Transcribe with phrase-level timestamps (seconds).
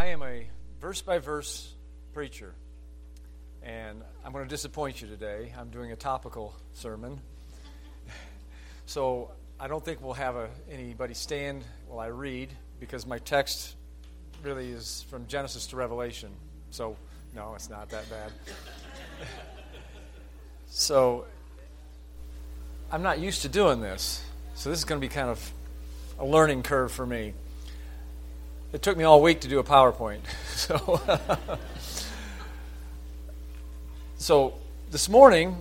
[0.00, 0.46] I am a
[0.80, 1.74] verse by verse
[2.14, 2.54] preacher,
[3.62, 5.52] and I'm going to disappoint you today.
[5.58, 7.20] I'm doing a topical sermon.
[8.86, 12.48] So I don't think we'll have a, anybody stand while I read
[12.80, 13.76] because my text
[14.42, 16.30] really is from Genesis to Revelation.
[16.70, 16.96] So,
[17.34, 18.32] no, it's not that bad.
[20.70, 21.26] so,
[22.90, 24.24] I'm not used to doing this.
[24.54, 25.52] So, this is going to be kind of
[26.18, 27.34] a learning curve for me.
[28.72, 30.20] It took me all week to do a PowerPoint.
[30.60, 31.00] So,
[34.18, 34.54] so
[34.90, 35.56] this morning,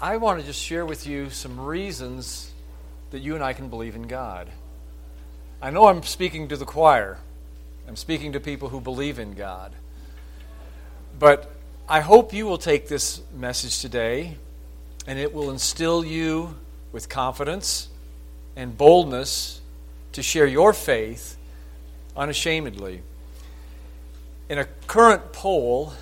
[0.00, 2.50] I want to just share with you some reasons
[3.12, 4.48] that you and I can believe in God.
[5.62, 7.18] I know I'm speaking to the choir,
[7.86, 9.72] I'm speaking to people who believe in God.
[11.20, 11.50] But
[11.88, 14.36] I hope you will take this message today
[15.06, 16.56] and it will instill you
[16.90, 17.88] with confidence
[18.56, 19.60] and boldness
[20.12, 21.36] to share your faith
[22.16, 23.02] unashamedly.
[24.48, 25.92] In a current poll,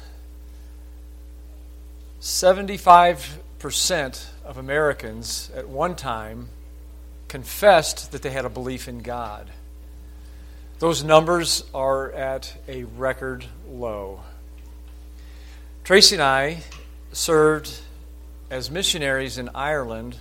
[2.20, 6.48] 75% of Americans at one time
[7.28, 9.50] confessed that they had a belief in God.
[10.78, 14.20] Those numbers are at a record low.
[15.84, 16.62] Tracy and I
[17.12, 17.80] served
[18.50, 20.16] as missionaries in Ireland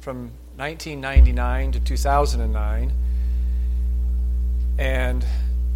[0.00, 2.92] from 1999 to 2009.
[4.82, 5.24] And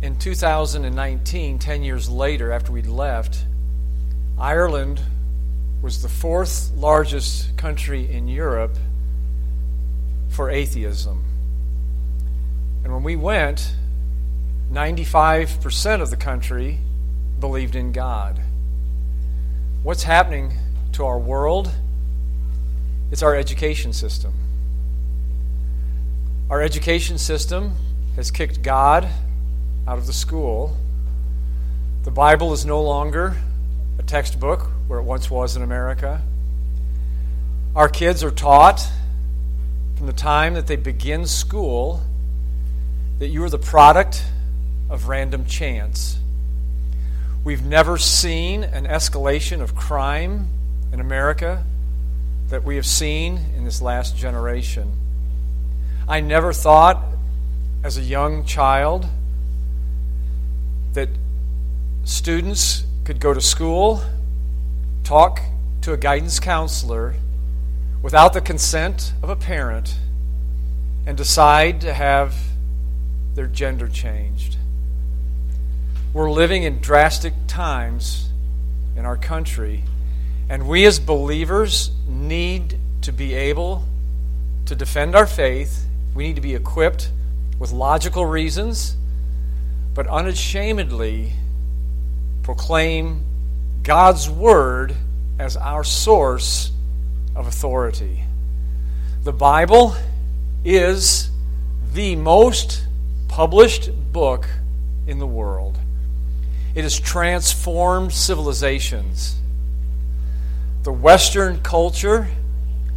[0.02, 3.44] in 2019, 10 years later, after we'd left,
[4.36, 5.00] Ireland
[5.80, 8.76] was the fourth largest country in Europe
[10.28, 11.22] for atheism.
[12.82, 13.76] And when we went,
[14.72, 16.80] 95% of the country
[17.38, 18.40] believed in God.
[19.84, 20.52] What's happening
[20.94, 21.70] to our world?
[23.12, 24.34] It's our education system.
[26.50, 27.76] Our education system
[28.16, 29.06] has kicked God
[29.86, 30.74] out of the school.
[32.04, 33.36] The Bible is no longer
[33.98, 36.22] a textbook where it once was in America.
[37.74, 38.86] Our kids are taught
[39.96, 42.02] from the time that they begin school
[43.18, 44.24] that you are the product
[44.88, 46.18] of random chance.
[47.44, 50.48] We've never seen an escalation of crime
[50.90, 51.64] in America
[52.48, 54.92] that we have seen in this last generation.
[56.08, 57.02] I never thought
[57.86, 59.06] as a young child
[60.94, 61.08] that
[62.02, 64.02] students could go to school,
[65.04, 65.40] talk
[65.82, 67.14] to a guidance counselor
[68.02, 69.98] without the consent of a parent,
[71.06, 72.34] and decide to have
[73.36, 74.56] their gender changed.
[76.12, 78.30] We're living in drastic times
[78.96, 79.84] in our country,
[80.48, 83.84] and we as believers need to be able
[84.64, 85.86] to defend our faith.
[86.16, 87.12] We need to be equipped
[87.58, 88.96] with logical reasons,
[89.94, 91.32] but unashamedly
[92.42, 93.24] proclaim
[93.82, 94.94] God's Word
[95.38, 96.70] as our source
[97.34, 98.24] of authority.
[99.24, 99.96] The Bible
[100.64, 101.30] is
[101.92, 102.86] the most
[103.28, 104.48] published book
[105.06, 105.78] in the world.
[106.74, 109.36] It has transformed civilizations.
[110.82, 112.28] The Western culture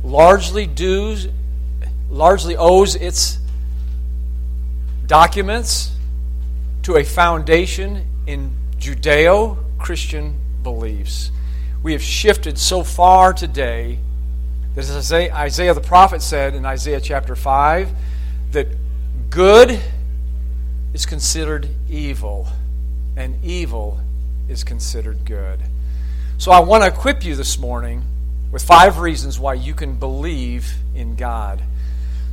[0.03, 1.27] largely dues,
[2.09, 3.39] largely owes its
[5.09, 5.91] documents
[6.83, 11.31] to a foundation in Judeo Christian beliefs.
[11.81, 13.97] We have shifted so far today
[14.75, 17.89] that as Isaiah, Isaiah the prophet said in Isaiah chapter 5
[18.51, 18.67] that
[19.31, 19.81] good
[20.93, 22.47] is considered evil
[23.17, 23.99] and evil
[24.47, 25.59] is considered good.
[26.37, 28.03] So I want to equip you this morning
[28.51, 31.63] with five reasons why you can believe in God.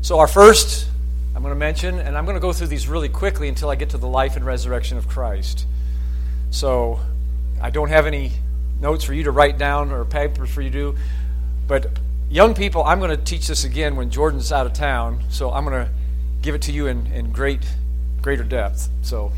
[0.03, 0.89] So, our first,
[1.37, 3.75] I'm going to mention, and I'm going to go through these really quickly until I
[3.75, 5.67] get to the life and resurrection of Christ.
[6.51, 6.99] So,
[7.61, 8.33] I don't have any
[8.81, 10.97] notes for you to write down or papers for you to do,
[11.69, 11.99] but
[12.31, 15.67] young people, I'm going to teach this again when Jordan's out of town, so I'm
[15.67, 15.93] going to
[16.41, 17.67] give it to you in, in great,
[18.23, 18.89] greater depth.
[19.03, 19.31] So,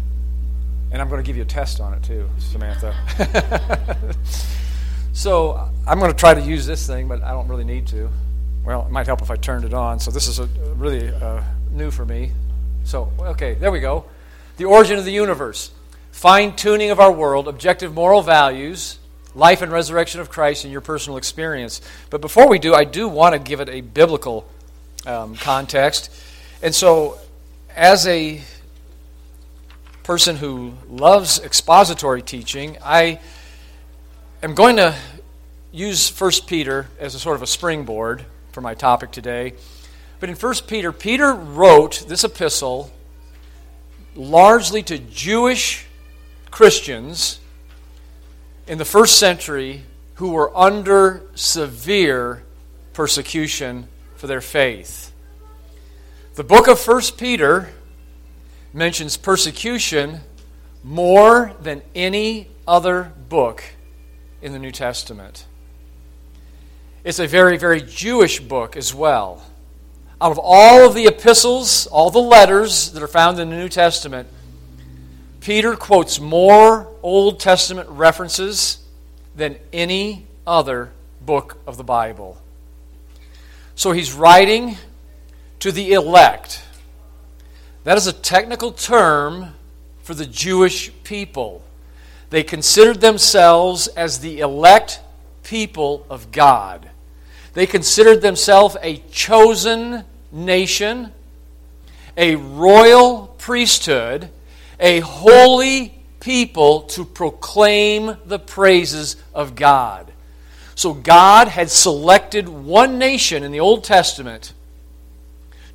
[0.93, 2.95] and I'm going to give you a test on it too, Samantha.
[5.13, 8.09] so I'm going to try to use this thing, but I don't really need to.
[8.65, 9.99] Well, it might help if I turned it on.
[9.99, 10.47] So this is a,
[10.77, 11.43] really uh,
[11.79, 12.33] new for me.
[12.85, 14.05] So, okay, there we go.
[14.57, 15.71] The origin of the universe,
[16.13, 18.99] fine tuning of our world, objective moral values,
[19.35, 21.81] life and resurrection of Christ, and your personal experience.
[22.11, 24.47] But before we do, I do want to give it a biblical
[25.07, 26.11] um, context.
[26.61, 27.19] And so,
[27.75, 28.43] as a
[30.03, 33.21] person who loves expository teaching, I
[34.43, 34.97] am going to
[35.71, 39.53] use 1 Peter as a sort of a springboard for my topic today.
[40.21, 42.91] But in 1 Peter, Peter wrote this epistle
[44.17, 45.87] largely to Jewish
[46.51, 47.39] Christians
[48.67, 49.85] in the first century
[50.15, 52.43] who were under severe
[52.93, 53.87] persecution
[54.17, 55.13] for their faith.
[56.35, 57.73] The book of 1 Peter
[58.73, 60.21] mentions persecution
[60.83, 63.63] more than any other book
[64.43, 65.47] in the New Testament.
[67.05, 69.48] It's a very, very Jewish book as well.
[70.21, 73.69] Out of all of the epistles, all the letters that are found in the New
[73.69, 74.29] Testament,
[75.41, 78.79] Peter quotes more Old Testament references
[79.37, 80.91] than any other
[81.25, 82.37] book of the Bible.
[83.77, 84.77] So he's writing
[85.61, 86.63] to the elect.
[87.85, 89.55] That is a technical term
[90.03, 91.63] for the Jewish people.
[92.31, 95.01] They considered themselves as the elect
[95.45, 96.88] people of God.
[97.59, 101.13] They considered themselves a chosen nation,
[102.17, 104.29] a royal priesthood,
[104.79, 110.13] a holy people to proclaim the praises of God.
[110.77, 114.53] So God had selected one nation in the Old Testament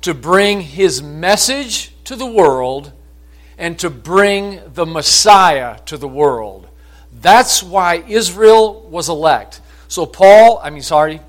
[0.00, 2.92] to bring his message to the world
[3.58, 6.66] and to bring the Messiah to the world.
[7.12, 9.60] That's why Israel was elect.
[9.88, 11.20] So, Paul, I mean, sorry,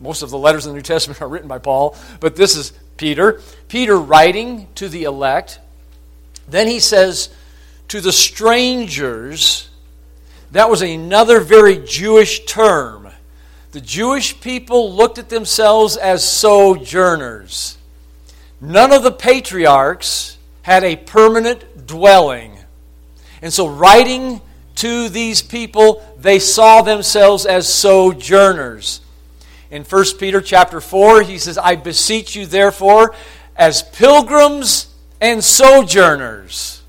[0.00, 2.72] most of the letters in the New Testament are written by Paul, but this is
[2.96, 3.40] Peter.
[3.68, 5.60] Peter writing to the elect.
[6.48, 7.28] Then he says,
[7.88, 9.68] to the strangers,
[10.52, 13.08] that was another very Jewish term.
[13.72, 17.78] The Jewish people looked at themselves as sojourners.
[18.60, 22.58] None of the patriarchs had a permanent dwelling.
[23.42, 24.40] And so, writing
[24.76, 29.00] to these people, they saw themselves as sojourners.
[29.70, 33.14] In 1 Peter chapter 4, he says, I beseech you, therefore,
[33.56, 36.80] as pilgrims and sojourners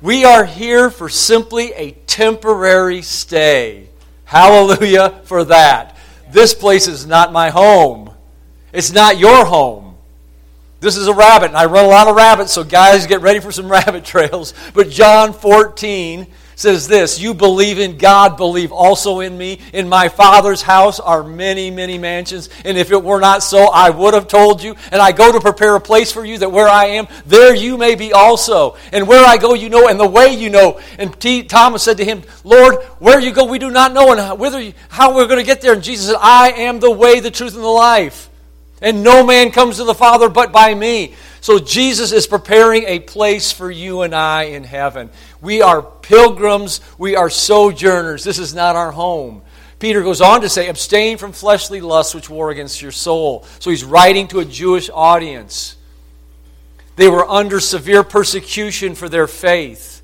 [0.00, 3.90] we are here for simply a temporary stay.
[4.24, 5.96] Hallelujah for that.
[6.30, 8.10] This place is not my home.
[8.72, 9.96] It's not your home.
[10.78, 13.40] This is a rabbit, and I run a lot of rabbits, so guys, get ready
[13.40, 14.54] for some rabbit trails.
[14.72, 16.26] But John 14
[16.60, 19.60] says this You believe in God, believe also in me.
[19.72, 22.48] In my Father's house are many, many mansions.
[22.64, 24.76] And if it were not so, I would have told you.
[24.92, 27.76] And I go to prepare a place for you that where I am, there you
[27.76, 28.76] may be also.
[28.92, 30.80] And where I go, you know, and the way you know.
[30.98, 34.38] And T- Thomas said to him, Lord, where you go, we do not know, and
[34.38, 35.72] whither you, how we're going to get there.
[35.72, 38.28] And Jesus said, I am the way, the truth, and the life.
[38.82, 41.14] And no man comes to the Father but by me.
[41.40, 45.10] So Jesus is preparing a place for you and I in heaven.
[45.40, 48.24] We are pilgrims, we are sojourners.
[48.24, 49.42] This is not our home.
[49.78, 53.46] Peter goes on to say, abstain from fleshly lusts which war against your soul.
[53.60, 55.76] So he's writing to a Jewish audience.
[56.96, 60.02] They were under severe persecution for their faith.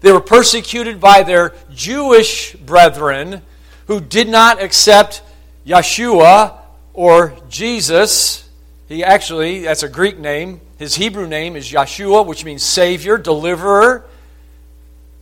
[0.00, 3.42] They were persecuted by their Jewish brethren
[3.86, 5.20] who did not accept
[5.66, 6.58] Yeshua
[6.94, 8.48] or Jesus.
[8.86, 10.62] He actually, that's a Greek name.
[10.78, 14.04] His Hebrew name is Yeshua, which means Savior, Deliverer.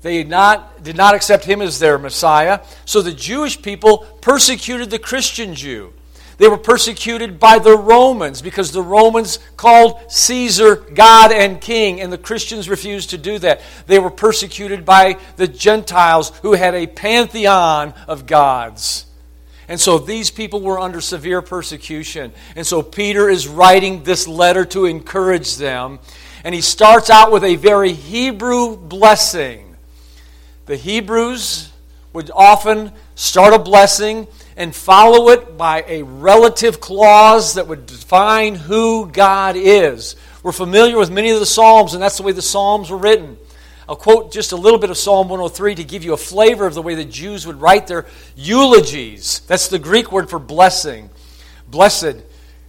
[0.03, 2.61] They did not, did not accept him as their Messiah.
[2.85, 5.93] So the Jewish people persecuted the Christian Jew.
[6.39, 12.13] They were persecuted by the Romans because the Romans called Caesar God and King, and
[12.13, 13.63] the Christians refused to do that.
[13.87, 19.06] They were persecuted by the Gentiles who had a pantheon of gods.
[19.69, 22.33] And so these people were under severe persecution.
[22.55, 25.99] And so Peter is writing this letter to encourage them.
[26.45, 29.77] And he starts out with a very Hebrew blessing.
[30.67, 31.71] The Hebrews
[32.13, 38.55] would often start a blessing and follow it by a relative clause that would define
[38.55, 40.17] who God is.
[40.43, 43.37] We're familiar with many of the Psalms, and that's the way the Psalms were written.
[43.89, 46.75] I'll quote just a little bit of Psalm 103 to give you a flavor of
[46.75, 49.41] the way the Jews would write their eulogies.
[49.47, 51.09] That's the Greek word for blessing.
[51.69, 52.17] Blessed.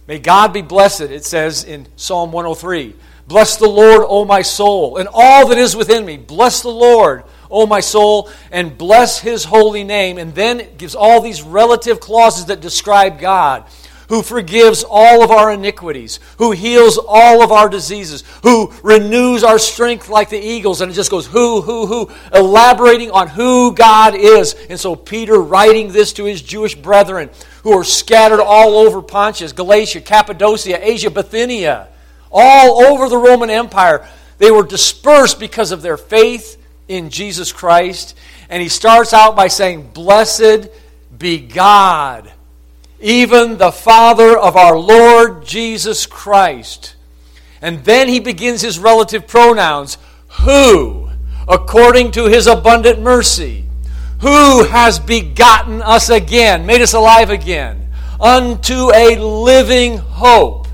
[0.06, 2.94] May God be blessed, it says in Psalm 103.
[3.26, 6.16] Bless the Lord, O my soul, and all that is within me.
[6.16, 10.18] Bless the Lord, O my soul, and bless his holy name.
[10.18, 13.64] And then it gives all these relative clauses that describe God
[14.08, 19.58] who forgives all of our iniquities, who heals all of our diseases, who renews our
[19.58, 20.80] strength like the eagles.
[20.80, 24.54] And it just goes who, who, who, elaborating on who God is.
[24.70, 27.30] And so Peter writing this to his Jewish brethren
[27.62, 31.88] who are scattered all over Pontus, Galatia, Cappadocia, Asia, Bithynia,
[32.32, 34.08] all over the Roman Empire.
[34.38, 36.56] They were dispersed because of their faith
[36.88, 38.16] in Jesus Christ.
[38.48, 40.68] And he starts out by saying, Blessed
[41.18, 42.32] be God
[43.00, 46.96] even the Father of our Lord Jesus Christ.
[47.60, 49.98] And then he begins his relative pronouns
[50.44, 51.10] Who,
[51.48, 53.64] according to his abundant mercy,
[54.20, 57.88] who has begotten us again, made us alive again,
[58.20, 60.66] unto a living hope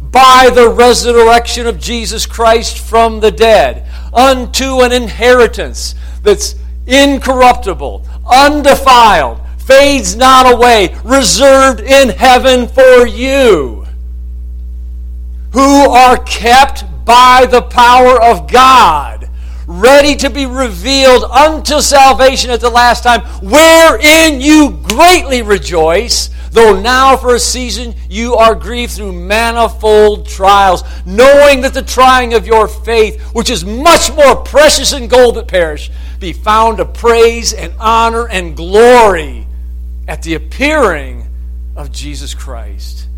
[0.00, 6.54] by the resurrection of Jesus Christ from the dead, unto an inheritance that's
[6.86, 9.40] incorruptible, undefiled,
[9.72, 13.86] fades not away, reserved in heaven for you,
[15.52, 19.30] who are kept by the power of God,
[19.66, 26.78] ready to be revealed unto salvation at the last time, wherein you greatly rejoice, though
[26.78, 32.46] now for a season you are grieved through manifold trials, knowing that the trying of
[32.46, 37.54] your faith, which is much more precious than gold that perish, be found to praise
[37.54, 39.46] and honor and glory
[40.12, 41.26] at the appearing
[41.74, 43.08] of Jesus Christ.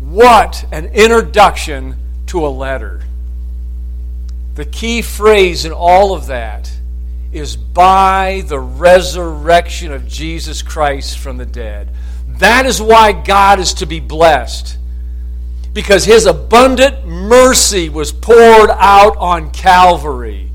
[0.00, 1.96] What an introduction
[2.26, 3.00] to a letter.
[4.54, 6.70] The key phrase in all of that
[7.32, 11.88] is by the resurrection of Jesus Christ from the dead.
[12.36, 14.76] That is why God is to be blessed.
[15.72, 20.50] Because his abundant mercy was poured out on Calvary.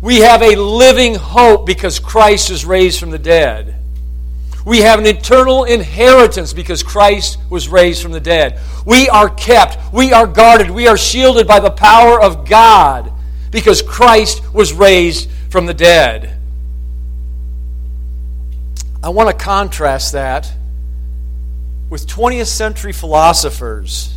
[0.00, 3.73] We have a living hope because Christ is raised from the dead.
[4.64, 8.60] We have an eternal inheritance because Christ was raised from the dead.
[8.86, 13.12] We are kept, we are guarded, we are shielded by the power of God
[13.50, 16.38] because Christ was raised from the dead.
[19.02, 20.50] I want to contrast that
[21.90, 24.14] with 20th century philosophers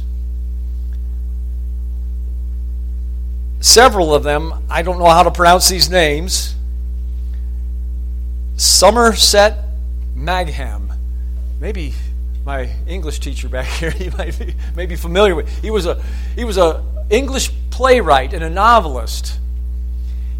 [3.60, 6.56] several of them, I don't know how to pronounce these names.
[8.56, 9.67] Somerset
[10.18, 10.92] Maugham.
[11.60, 11.94] Maybe
[12.44, 15.62] my English teacher back here, he might be, may be familiar with.
[15.62, 16.02] He was a
[16.36, 19.40] he was a English playwright and a novelist.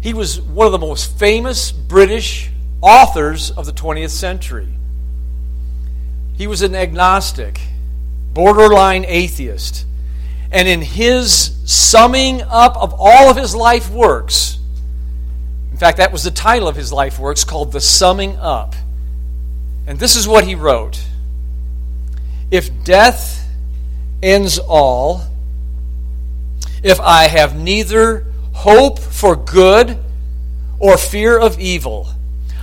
[0.00, 4.68] He was one of the most famous British authors of the 20th century.
[6.36, 7.60] He was an agnostic,
[8.32, 9.86] borderline atheist.
[10.52, 14.58] And in his summing up of all of his life works,
[15.72, 18.74] in fact, that was the title of his life works called The Summing Up.
[19.88, 21.02] And this is what he wrote
[22.50, 23.48] If death
[24.22, 25.22] ends all,
[26.82, 29.98] if I have neither hope for good
[30.78, 32.10] or fear of evil,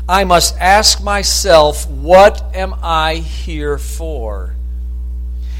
[0.07, 4.53] I must ask myself, what am I here for?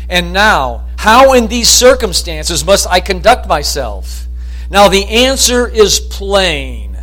[0.07, 4.27] And now, how in these circumstances must I conduct myself?
[4.69, 6.95] Now, the answer is plain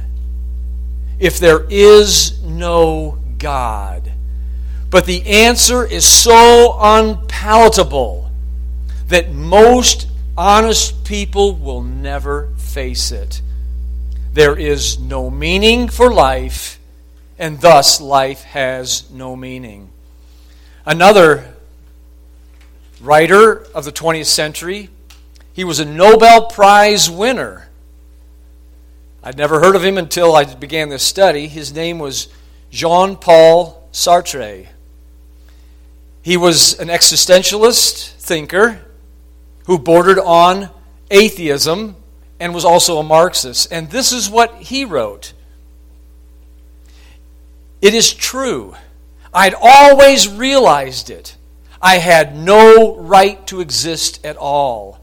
[1.19, 4.02] if there is no God.
[4.93, 8.31] But the answer is so unpalatable
[9.09, 10.07] that most
[10.37, 13.41] honest people will never face it.
[14.35, 16.79] There is no meaning for life,
[17.39, 19.89] and thus life has no meaning.
[20.85, 21.55] Another
[23.01, 24.91] writer of the 20th century.
[25.55, 27.71] He was a Nobel Prize winner.
[29.25, 31.49] I'd never heard of him until I began this study.
[31.49, 32.29] His name was
[32.71, 34.69] Jean Paul Sartre.
[36.23, 38.81] He was an existentialist thinker
[39.67, 40.71] who bordered on
[41.11, 41.97] atheism
[42.39, 43.73] and was also a Marxist.
[43.73, 45.33] And this is what he wrote
[47.81, 48.75] It is true.
[49.35, 51.37] I'd always realized it
[51.81, 55.01] I had no right to exist at all.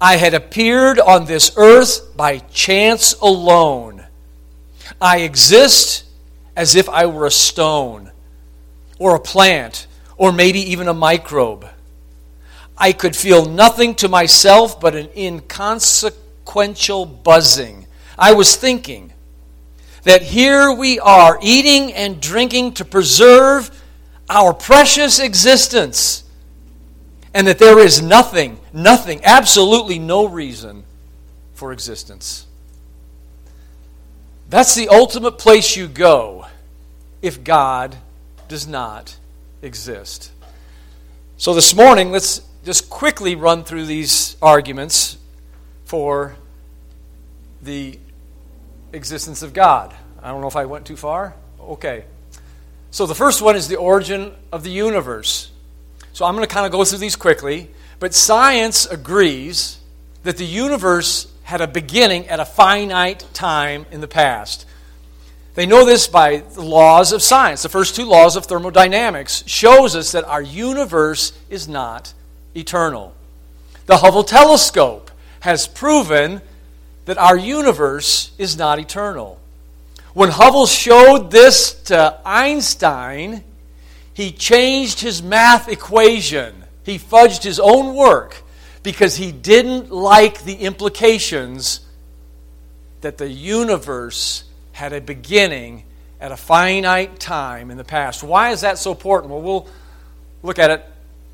[0.00, 4.06] I had appeared on this earth by chance alone.
[5.00, 6.04] I exist
[6.56, 8.10] as if I were a stone,
[8.98, 9.87] or a plant,
[10.18, 11.66] or maybe even a microbe.
[12.76, 17.86] I could feel nothing to myself but an inconsequential buzzing.
[18.18, 19.12] I was thinking
[20.02, 23.70] that here we are eating and drinking to preserve
[24.28, 26.24] our precious existence
[27.34, 30.84] and that there is nothing, nothing, absolutely no reason
[31.54, 32.46] for existence.
[34.48, 36.46] That's the ultimate place you go
[37.20, 37.96] if God
[38.48, 39.17] does not
[39.62, 40.30] exist.
[41.36, 45.16] So this morning, let's just quickly run through these arguments
[45.84, 46.36] for
[47.62, 47.98] the
[48.92, 49.94] existence of God.
[50.22, 51.34] I don't know if I went too far.
[51.60, 52.04] Okay.
[52.90, 55.50] So the first one is the origin of the universe.
[56.12, 59.78] So I'm going to kind of go through these quickly, but science agrees
[60.24, 64.66] that the universe had a beginning at a finite time in the past.
[65.58, 67.64] They know this by the laws of science.
[67.64, 72.14] The first two laws of thermodynamics shows us that our universe is not
[72.54, 73.12] eternal.
[73.86, 75.10] The Hubble telescope
[75.40, 76.42] has proven
[77.06, 79.40] that our universe is not eternal.
[80.14, 83.42] When Hubble showed this to Einstein,
[84.14, 86.54] he changed his math equation.
[86.84, 88.44] He fudged his own work
[88.84, 91.80] because he didn't like the implications
[93.00, 94.44] that the universe
[94.78, 95.82] had a beginning
[96.20, 98.22] at a finite time in the past.
[98.22, 99.32] Why is that so important?
[99.32, 99.68] Well, we'll
[100.44, 100.86] look at it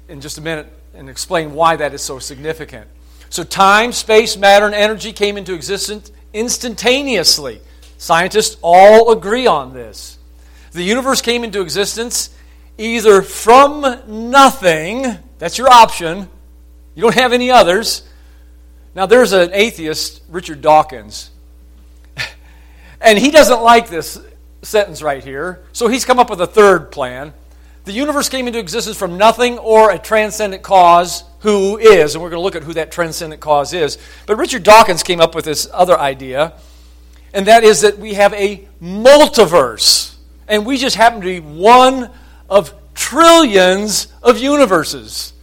[0.08, 2.88] in just a minute and explain why that is so significant.
[3.28, 7.60] So, time, space, matter, and energy came into existence instantaneously.
[7.98, 10.18] Scientists all agree on this.
[10.72, 12.34] The universe came into existence
[12.78, 16.30] either from nothing, that's your option,
[16.94, 18.08] you don't have any others.
[18.94, 21.30] Now, there's an atheist, Richard Dawkins,
[23.04, 24.18] and he doesn't like this
[24.62, 27.32] sentence right here, so he's come up with a third plan.
[27.84, 32.30] The universe came into existence from nothing or a transcendent cause who is, and we're
[32.30, 33.98] going to look at who that transcendent cause is.
[34.26, 36.54] But Richard Dawkins came up with this other idea,
[37.34, 40.14] and that is that we have a multiverse,
[40.48, 42.10] and we just happen to be one
[42.48, 45.34] of trillions of universes.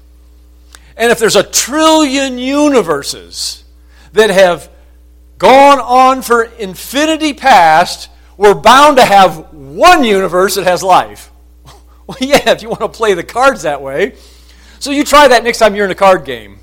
[0.98, 3.64] And if there's a trillion universes
[4.14, 4.70] that have
[5.42, 11.32] gone on for infinity past, we're bound to have one universe that has life.
[12.08, 14.16] Well, yeah, if you want to play the cards that way.
[14.80, 16.60] So you try that next time you're in a card game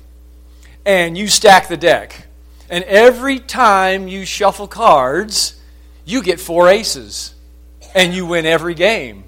[0.85, 2.27] and you stack the deck.
[2.69, 5.59] And every time you shuffle cards,
[6.05, 7.33] you get four aces
[7.95, 9.23] and you win every game.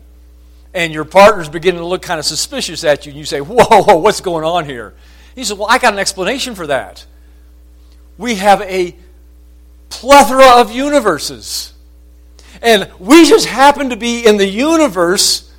[0.76, 3.82] And your partner's beginning to look kind of suspicious at you, and you say, Whoa,
[3.82, 4.94] whoa what's going on here?
[5.34, 7.06] He said, Well, I got an explanation for that.
[8.18, 8.96] We have a
[9.92, 11.74] plethora of universes.
[12.62, 15.52] And we just happen to be in the universe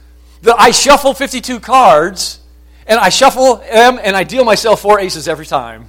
[0.43, 2.41] that I shuffle 52 cards,
[2.87, 5.89] and I shuffle them, and I deal myself four aces every time.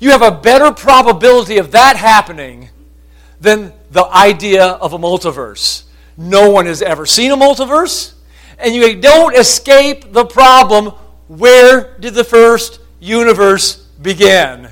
[0.00, 2.70] You have a better probability of that happening
[3.40, 5.84] than the idea of a multiverse.
[6.16, 8.14] No one has ever seen a multiverse,
[8.58, 10.92] and you don't escape the problem
[11.28, 14.68] where did the first universe begin?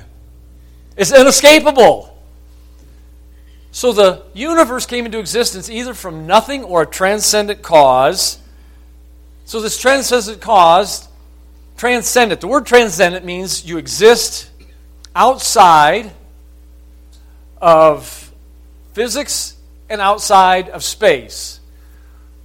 [0.95, 2.10] It's inescapable.
[3.71, 8.37] So the universe came into existence either from nothing or a transcendent cause.
[9.45, 11.07] So, this transcendent cause,
[11.77, 14.49] transcendent, the word transcendent means you exist
[15.15, 16.11] outside
[17.61, 18.31] of
[18.93, 19.55] physics
[19.89, 21.59] and outside of space.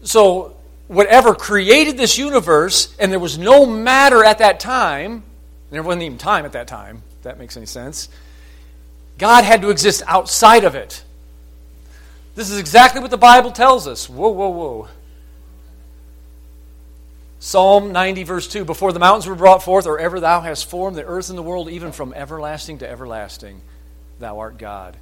[0.02, 0.56] So,
[0.88, 5.24] whatever created this universe, and there was no matter at that time,
[5.70, 8.08] there wasn't even time at that time, if that makes any sense,
[9.18, 11.02] God had to exist outside of it.
[12.36, 14.10] This is exactly what the Bible tells us.
[14.10, 14.88] Whoa, whoa, whoa.
[17.40, 20.96] Psalm 90, verse 2 Before the mountains were brought forth, or ever thou hast formed
[20.96, 23.62] the earth and the world, even from everlasting to everlasting,
[24.18, 24.98] thou art God.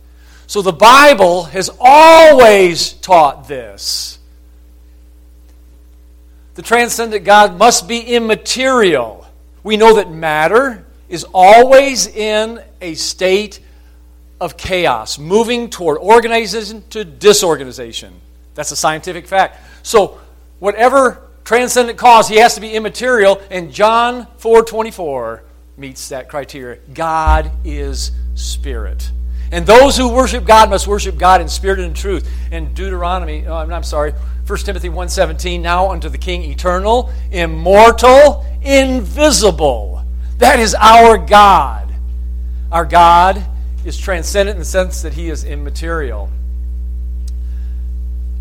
[0.47, 4.21] So the Bible has always taught this.
[6.55, 9.27] The transcendent God must be immaterial.
[9.65, 13.59] We know that matter is always in a state
[14.45, 18.13] of chaos, moving toward organization to disorganization.
[18.55, 19.59] That's a scientific fact.
[19.83, 20.21] So,
[20.59, 25.43] whatever transcendent cause, he has to be immaterial, and John 4:24
[25.79, 26.79] meets that criteria.
[26.93, 29.11] God is spirit.
[29.51, 32.29] And those who worship God must worship God in spirit and in truth.
[32.53, 34.13] In Deuteronomy, oh, I'm sorry,
[34.47, 40.05] 1 Timothy 1:17, now unto the King eternal, immortal, invisible.
[40.37, 41.95] That is our God.
[42.71, 43.45] Our God
[43.85, 46.31] is transcendent in the sense that he is immaterial.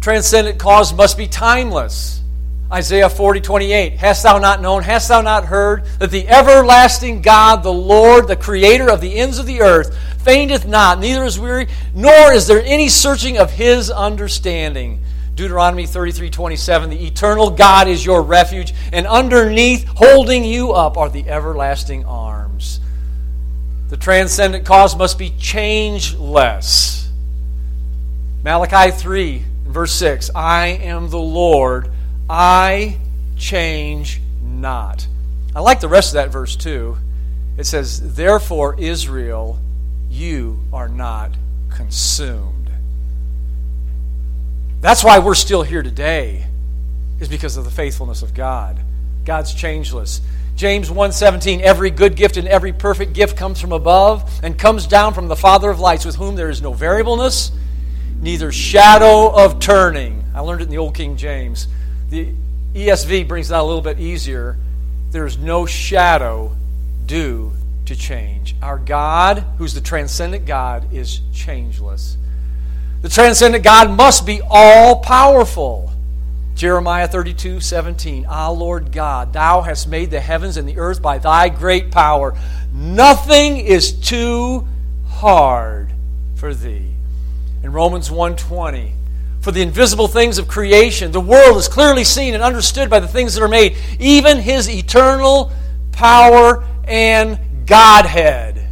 [0.01, 2.21] Transcendent cause must be timeless.
[2.71, 3.93] Isaiah 40, 28.
[3.93, 8.35] Hast thou not known, hast thou not heard, that the everlasting God, the Lord, the
[8.35, 12.63] creator of the ends of the earth, fainteth not, neither is weary, nor is there
[12.63, 15.03] any searching of his understanding.
[15.35, 16.89] Deuteronomy 33, 27.
[16.89, 22.79] The eternal God is your refuge, and underneath, holding you up, are the everlasting arms.
[23.93, 27.11] The transcendent cause must be changeless.
[28.43, 30.31] Malachi 3, verse 6.
[30.33, 31.91] I am the Lord
[32.27, 32.97] I
[33.37, 35.05] change not.
[35.55, 36.97] I like the rest of that verse too.
[37.55, 39.59] It says, Therefore, Israel,
[40.09, 41.29] you are not
[41.69, 42.71] consumed.
[44.81, 46.47] That's why we're still here today,
[47.19, 48.79] is because of the faithfulness of God.
[49.23, 50.19] God's changeless.
[50.55, 55.13] James 1:17 Every good gift and every perfect gift comes from above and comes down
[55.13, 57.51] from the Father of lights with whom there is no variableness
[58.23, 60.23] neither shadow of turning.
[60.33, 61.67] I learned it in the old King James.
[62.09, 62.29] The
[62.73, 64.57] ESV brings that a little bit easier.
[65.11, 66.55] There's no shadow
[67.05, 67.51] due
[67.85, 68.55] to change.
[68.61, 72.17] Our God, who's the transcendent God, is changeless.
[73.01, 75.92] The transcendent God must be all powerful.
[76.55, 78.25] Jeremiah 32 17.
[78.29, 82.37] Ah, Lord God, thou hast made the heavens and the earth by thy great power.
[82.71, 84.67] Nothing is too
[85.07, 85.91] hard
[86.35, 86.89] for thee.
[87.63, 88.93] In Romans 1:20,
[89.41, 93.07] for the invisible things of creation, the world is clearly seen and understood by the
[93.07, 95.51] things that are made, even his eternal
[95.91, 98.67] power and Godhead.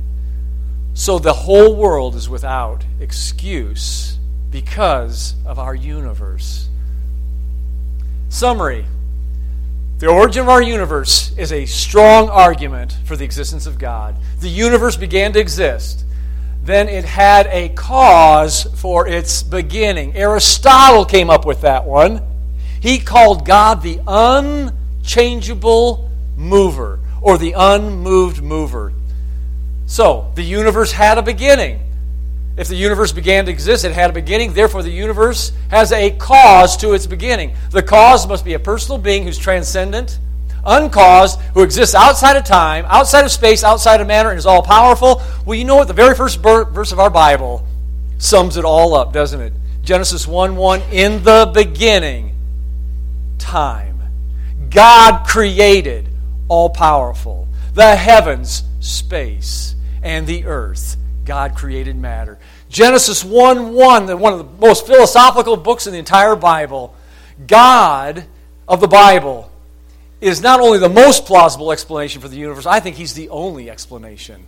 [0.94, 4.17] So the whole world is without excuse
[4.52, 6.67] because of our universe.
[8.32, 8.86] Summary
[10.00, 14.15] The origin of our universe is a strong argument for the existence of God.
[14.39, 16.06] The universe began to exist.
[16.63, 20.15] Then it had a cause for its beginning.
[20.15, 22.22] Aristotle came up with that one.
[22.80, 28.94] He called God the unchangeable mover or the unmoved mover.
[29.88, 31.82] So, the universe had a beginning.
[32.57, 34.53] If the universe began to exist, it had a beginning.
[34.53, 37.55] Therefore, the universe has a cause to its beginning.
[37.71, 40.19] The cause must be a personal being who's transcendent,
[40.65, 44.61] uncaused, who exists outside of time, outside of space, outside of matter, and is all
[44.61, 45.21] powerful.
[45.45, 45.87] Well, you know what?
[45.87, 47.65] The very first verse of our Bible
[48.17, 49.53] sums it all up, doesn't it?
[49.81, 52.35] Genesis 1 1 In the beginning,
[53.37, 53.99] time.
[54.69, 56.09] God created,
[56.47, 62.39] all powerful, the heavens, space, and the earth God created matter.
[62.69, 66.95] Genesis 1 1, one of the most philosophical books in the entire Bible.
[67.47, 68.25] God
[68.67, 69.51] of the Bible
[70.19, 73.69] is not only the most plausible explanation for the universe, I think he's the only
[73.69, 74.45] explanation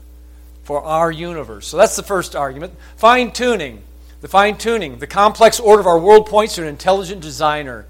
[0.63, 1.67] for our universe.
[1.67, 2.73] So that's the first argument.
[2.95, 3.83] Fine tuning.
[4.21, 7.85] The fine tuning, the complex order of our world points to an intelligent designer.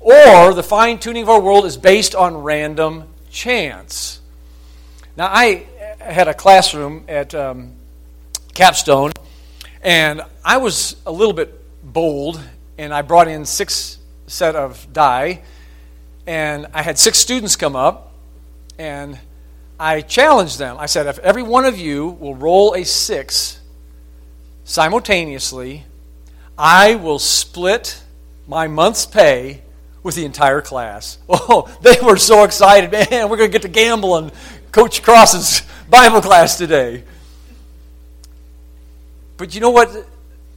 [0.00, 4.20] Or the fine tuning of our world is based on random chance.
[5.16, 5.66] Now, I
[5.98, 7.72] had a classroom at um,
[8.58, 9.12] capstone.
[9.82, 12.42] And I was a little bit bold,
[12.76, 15.42] and I brought in six set of die,
[16.26, 18.12] and I had six students come up,
[18.76, 19.16] and
[19.78, 20.76] I challenged them.
[20.76, 23.60] I said, if every one of you will roll a six
[24.64, 25.84] simultaneously,
[26.58, 28.02] I will split
[28.48, 29.62] my month's pay
[30.02, 31.18] with the entire class.
[31.28, 32.90] Oh, they were so excited.
[33.10, 34.32] Man, we're going to get to gamble in
[34.72, 37.04] Coach Cross's Bible class today.
[39.38, 39.90] But you know what?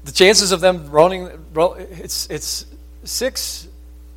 [0.04, 2.66] The chances of them running, it's, it's
[3.04, 3.68] six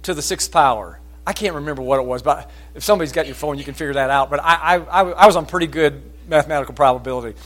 [0.03, 0.98] to the sixth power.
[1.27, 3.94] I can't remember what it was, but if somebody's got your phone, you can figure
[3.94, 4.31] that out.
[4.31, 7.38] But I, I, I was on pretty good mathematical probability.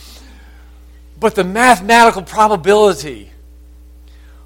[1.18, 3.30] But the mathematical probability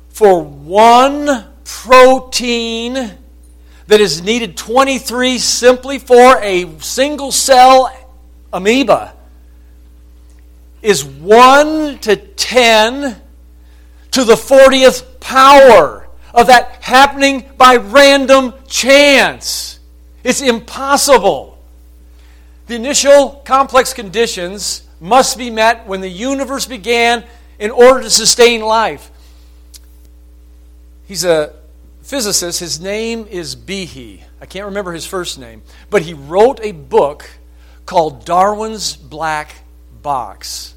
[0.09, 7.95] for one protein that is needed 23 simply for a single cell
[8.53, 9.15] amoeba
[10.83, 13.21] is 1 to 10
[14.11, 19.79] to the 40th power of that happening by random chance.
[20.25, 21.59] It's impossible.
[22.67, 27.25] The initial complex conditions must be met when the universe began
[27.59, 29.11] in order to sustain life.
[31.07, 31.55] He's a
[32.03, 32.61] physicist.
[32.61, 34.23] His name is Behe.
[34.41, 37.29] I can't remember his first name, but he wrote a book
[37.85, 39.57] called Darwin's Black
[40.03, 40.75] Box.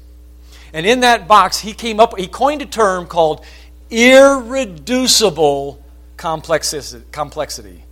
[0.72, 3.44] And in that box, he came up, he coined a term called
[3.90, 5.82] irreducible
[6.16, 7.84] complexity.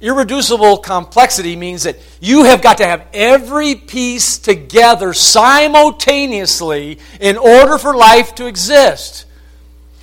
[0.00, 7.78] Irreducible complexity means that you have got to have every piece together simultaneously in order
[7.78, 9.24] for life to exist.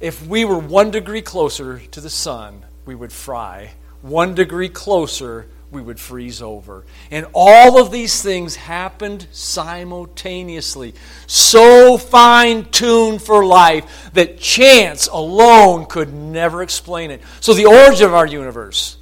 [0.00, 3.72] if we were one degree closer to the sun, we would fry.
[4.00, 6.84] One degree closer, we would freeze over.
[7.10, 10.94] And all of these things happened simultaneously,
[11.26, 17.20] so fine tuned for life that chance alone could never explain it.
[17.40, 18.96] So, the origin of our universe,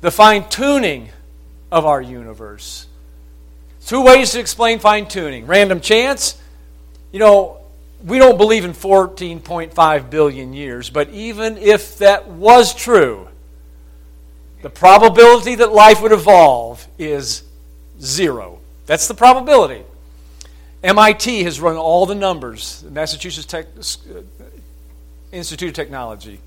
[0.00, 1.08] the fine tuning
[1.72, 2.86] of our universe.
[3.84, 6.40] Two ways to explain fine tuning random chance.
[7.12, 7.60] You know,
[8.04, 13.28] we don't believe in 14.5 billion years, but even if that was true,
[14.62, 17.42] the probability that life would evolve is
[18.00, 18.58] zero.
[18.86, 19.84] That's the probability.
[20.82, 24.20] MIT has run all the numbers, the Massachusetts Tech, uh,
[25.32, 26.40] Institute of Technology.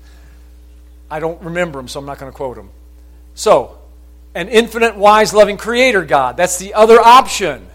[1.10, 2.70] I don't remember them, so I'm not going to quote them.
[3.34, 3.78] So,
[4.34, 6.38] an infinite, wise, loving creator God.
[6.38, 7.66] That's the other option.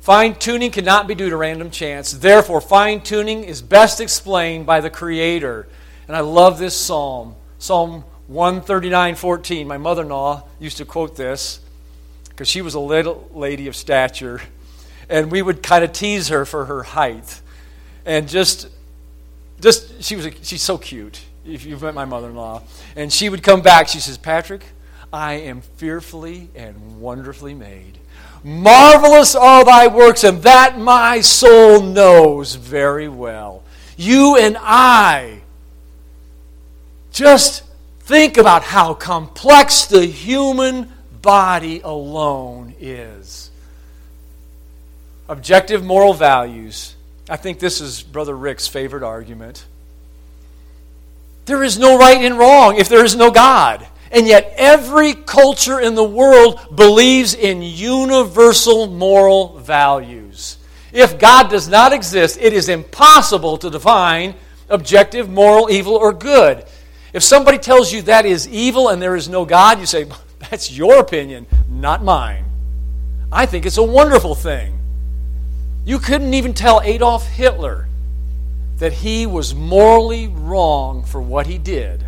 [0.00, 2.12] Fine tuning cannot be due to random chance.
[2.12, 5.68] Therefore, fine tuning is best explained by the Creator.
[6.08, 7.36] And I love this psalm.
[7.58, 9.66] Psalm 139:14.
[9.66, 11.60] My mother-in-law used to quote this
[12.30, 14.40] because she was a little lady of stature,
[15.10, 17.40] and we would kind of tease her for her height,
[18.06, 18.68] and just,
[19.60, 21.20] just she was a, she's so cute.
[21.44, 22.62] If you've met my mother-in-law,
[22.96, 24.64] and she would come back, she says, "Patrick,
[25.12, 27.99] I am fearfully and wonderfully made."
[28.42, 33.62] Marvelous are thy works, and that my soul knows very well.
[33.96, 35.40] You and I
[37.12, 37.64] just
[38.10, 43.52] Think about how complex the human body alone is.
[45.28, 46.96] Objective moral values.
[47.28, 49.64] I think this is Brother Rick's favorite argument.
[51.44, 53.86] There is no right and wrong if there is no God.
[54.10, 60.58] And yet, every culture in the world believes in universal moral values.
[60.92, 64.34] If God does not exist, it is impossible to define
[64.68, 66.64] objective moral evil or good.
[67.12, 70.06] If somebody tells you that is evil and there is no God, you say,
[70.50, 72.44] that's your opinion, not mine.
[73.30, 74.78] I think it's a wonderful thing.
[75.84, 77.86] You couldn't even tell Adolf Hitler
[78.78, 82.04] that he was morally wrong for what he did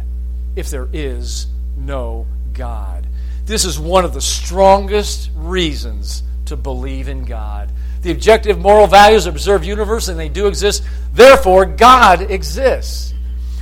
[0.56, 1.46] if there is
[1.86, 3.06] no God.
[3.46, 7.70] This is one of the strongest reasons to believe in God.
[8.02, 10.84] The objective moral values observe universe and they do exist.
[11.12, 13.14] Therefore, God exists.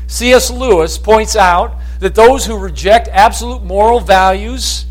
[0.06, 0.50] C.S.
[0.50, 4.86] Lewis points out that those who reject absolute moral values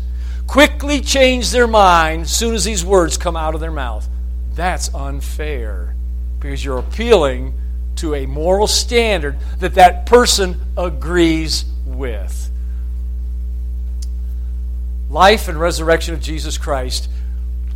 [0.46, 4.08] quickly change their mind as soon as these words come out of their mouth.
[4.54, 5.94] That's unfair
[6.38, 7.54] because you're appealing
[7.96, 12.50] to a moral standard that that person agrees with.
[15.10, 17.10] Life and resurrection of Jesus Christ,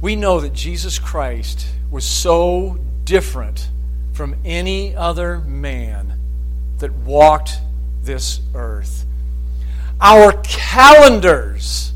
[0.00, 3.68] we know that Jesus Christ was so different
[4.12, 6.16] from any other man
[6.78, 7.58] that walked
[8.04, 9.04] this earth.
[10.00, 11.92] Our calendars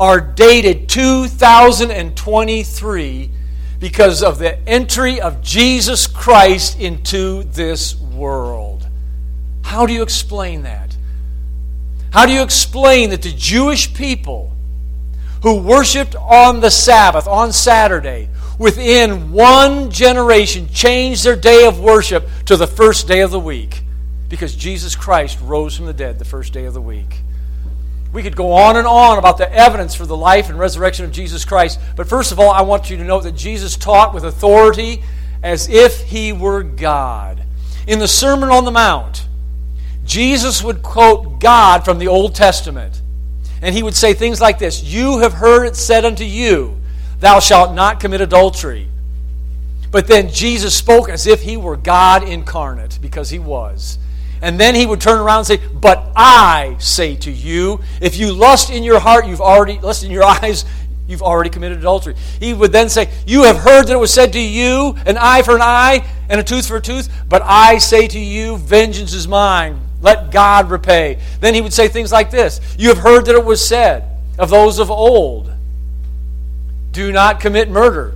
[0.00, 3.30] are dated 2023
[3.78, 8.88] because of the entry of Jesus Christ into this world.
[9.62, 10.96] How do you explain that?
[12.12, 14.50] How do you explain that the Jewish people
[15.44, 18.28] who worshiped on the Sabbath, on Saturday,
[18.58, 23.84] within one generation changed their day of worship to the first day of the week?
[24.34, 27.20] because Jesus Christ rose from the dead the first day of the week.
[28.12, 31.12] We could go on and on about the evidence for the life and resurrection of
[31.12, 34.24] Jesus Christ, but first of all, I want you to know that Jesus taught with
[34.24, 35.04] authority
[35.42, 37.44] as if he were God.
[37.86, 39.28] In the Sermon on the Mount,
[40.04, 43.02] Jesus would quote God from the Old Testament.
[43.64, 46.78] And he would say things like this You have heard it said unto you,
[47.20, 48.88] Thou shalt not commit adultery.
[49.90, 53.98] But then Jesus spoke as if he were God incarnate, because he was.
[54.42, 58.32] And then he would turn around and say, But I say to you, if you
[58.34, 60.66] lust in your heart, you've already, lust in your eyes,
[61.08, 62.16] you've already committed adultery.
[62.38, 65.40] He would then say, You have heard that it was said to you, an eye
[65.40, 69.14] for an eye and a tooth for a tooth, but I say to you, vengeance
[69.14, 69.83] is mine.
[70.04, 71.18] Let God repay.
[71.40, 74.04] Then he would say things like this You have heard that it was said
[74.38, 75.50] of those of old,
[76.92, 78.14] Do not commit murder.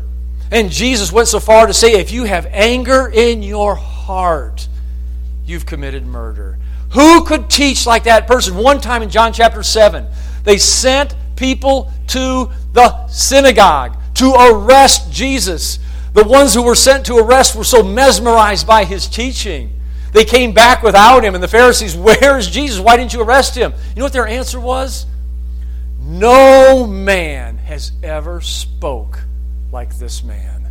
[0.51, 4.69] And Jesus went so far to say, If you have anger in your heart,
[5.47, 6.59] you've committed murder.
[6.93, 8.57] Who could teach like that person?
[8.57, 10.07] One time in John chapter 7,
[10.45, 15.79] they sent people to the synagogue to arrest Jesus.
[16.13, 19.78] The ones who were sent to arrest were so mesmerized by his teaching.
[20.13, 22.81] They came back without him, and the Pharisees, Where is Jesus?
[22.81, 23.73] Why didn't you arrest him?
[23.91, 25.07] You know what their answer was?
[26.01, 29.21] No man has ever spoke
[29.73, 30.69] like this man.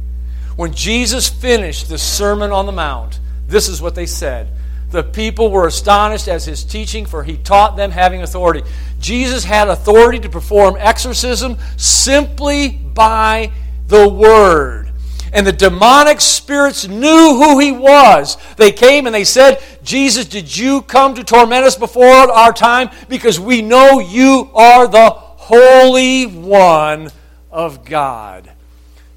[0.56, 4.50] When Jesus finished the Sermon on the Mount, this is what they said
[4.90, 8.64] The people were astonished as his teaching, for he taught them having authority.
[9.00, 13.52] Jesus had authority to perform exorcism simply by
[13.88, 14.87] the word.
[15.34, 18.38] And the demonic spirits knew who he was.
[18.56, 22.90] They came and they said, Jesus, did you come to torment us before our time?
[23.10, 27.10] Because we know you are the Holy One
[27.52, 28.52] of God.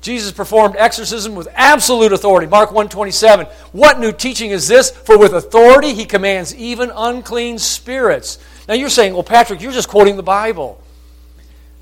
[0.00, 2.46] Jesus performed exorcism with absolute authority.
[2.46, 3.46] Mark 127.
[3.72, 4.90] What new teaching is this?
[4.90, 8.38] For with authority he commands even unclean spirits.
[8.66, 10.82] Now you're saying, well, Patrick, you're just quoting the Bible.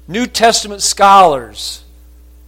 [0.09, 1.85] New Testament scholars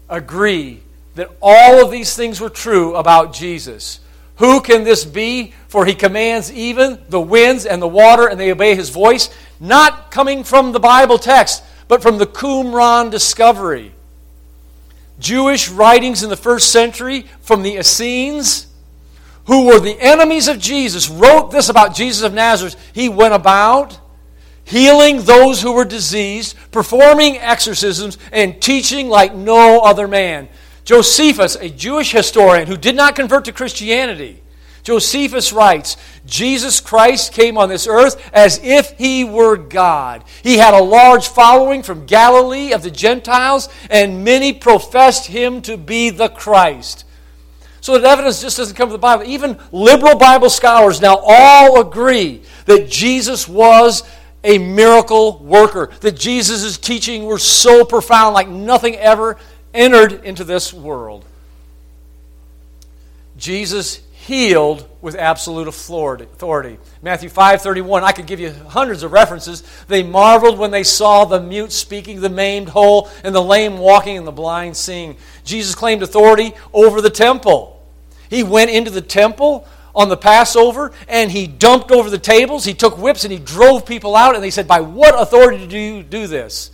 [0.09, 0.81] agree
[1.21, 4.01] that all of these things were true about Jesus.
[4.37, 5.53] Who can this be?
[5.69, 9.29] For he commands even the winds and the water, and they obey his voice.
[9.61, 13.93] Not coming from the Bible text, but from the Qumran discovery.
[15.19, 18.69] Jewish writings in the first century from the Essenes,
[19.45, 22.77] who were the enemies of Jesus, wrote this about Jesus of Nazareth.
[22.95, 24.01] He went about
[24.65, 30.49] healing those who were diseased, performing exorcisms, and teaching like no other man.
[30.91, 34.43] Josephus, a Jewish historian who did not convert to Christianity,
[34.83, 40.25] Josephus writes Jesus Christ came on this earth as if he were God.
[40.43, 45.77] He had a large following from Galilee of the Gentiles, and many professed him to
[45.77, 47.05] be the Christ.
[47.81, 49.23] So that evidence just doesn't come from the Bible.
[49.27, 54.03] Even liberal Bible scholars now all agree that Jesus was
[54.43, 59.37] a miracle worker, that Jesus' teaching were so profound, like nothing ever
[59.75, 61.25] entered into this world.
[63.37, 66.79] Jesus healed with absolute authority.
[67.03, 69.63] Matthew 5:31, I could give you hundreds of references.
[69.89, 74.19] They marveled when they saw the mute speaking, the maimed whole, and the lame walking,
[74.19, 75.17] and the blind seeing.
[75.45, 77.83] Jesus claimed authority over the temple.
[78.29, 82.65] He went into the temple on the Passover and he dumped over the tables.
[82.65, 85.79] He took whips and he drove people out, and they said, By what authority do
[85.79, 86.71] you do this?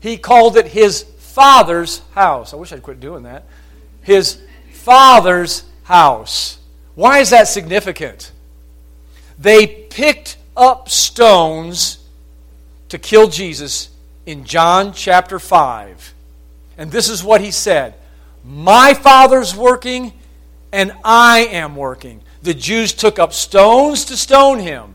[0.00, 1.02] He called it his
[1.36, 2.54] father's house.
[2.54, 3.44] I wish I'd quit doing that.
[4.00, 4.40] His
[4.72, 6.56] father's house.
[6.94, 8.32] Why is that significant?
[9.38, 11.98] They picked up stones
[12.88, 13.90] to kill Jesus
[14.24, 16.14] in John chapter 5.
[16.78, 17.96] And this is what he said
[18.42, 20.14] My Father's working,
[20.72, 22.22] and I am working.
[22.44, 24.94] The Jews took up stones to stone him.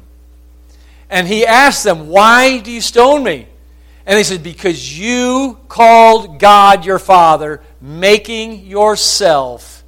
[1.07, 3.45] And he asked them, Why do you stone me?
[4.05, 9.83] And they said, Because you called God your Father, making yourself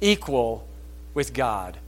[0.00, 0.66] equal
[1.14, 1.78] with God.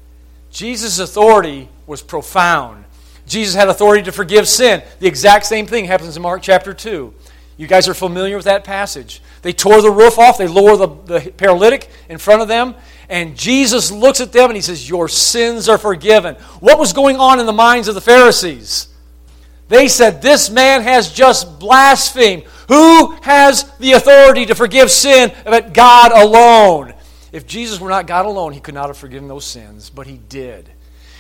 [0.50, 2.84] Jesus' authority was profound.
[3.26, 4.82] Jesus had authority to forgive sin.
[5.00, 7.12] The exact same thing happens in Mark chapter 2.
[7.58, 9.22] You guys are familiar with that passage.
[9.42, 12.74] They tore the roof off, they lower the, the paralytic in front of them,
[13.08, 16.34] and Jesus looks at them and he says, Your sins are forgiven.
[16.60, 18.88] What was going on in the minds of the Pharisees?
[19.68, 22.44] They said, This man has just blasphemed.
[22.68, 26.94] Who has the authority to forgive sin but God alone?
[27.32, 30.18] If Jesus were not God alone, he could not have forgiven those sins, but he
[30.28, 30.70] did.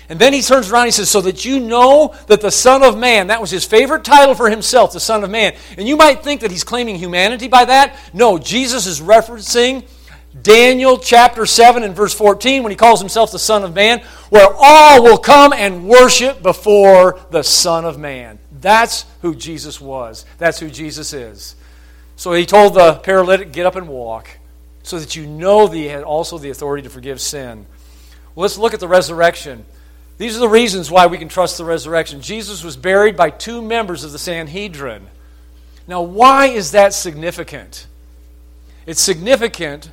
[0.08, 2.82] And then he turns around and he says, So that you know that the Son
[2.82, 5.54] of Man, that was his favorite title for himself, the Son of Man.
[5.76, 7.98] And you might think that he's claiming humanity by that.
[8.12, 9.84] No, Jesus is referencing
[10.42, 14.48] Daniel chapter 7 and verse 14 when he calls himself the Son of Man, where
[14.58, 18.38] all will come and worship before the Son of Man.
[18.60, 20.24] That's who Jesus was.
[20.38, 21.56] That's who Jesus is.
[22.16, 24.28] So he told the paralytic, Get up and walk
[24.82, 27.66] so that you know that he had also the authority to forgive sin.
[28.34, 29.64] Well, let's look at the resurrection.
[30.18, 32.20] These are the reasons why we can trust the resurrection.
[32.20, 35.08] Jesus was buried by two members of the Sanhedrin.
[35.88, 37.86] Now, why is that significant?
[38.86, 39.90] It's significant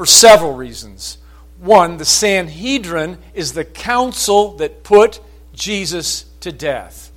[0.00, 1.18] for several reasons.
[1.58, 5.20] One, the Sanhedrin is the council that put
[5.52, 7.12] Jesus to death.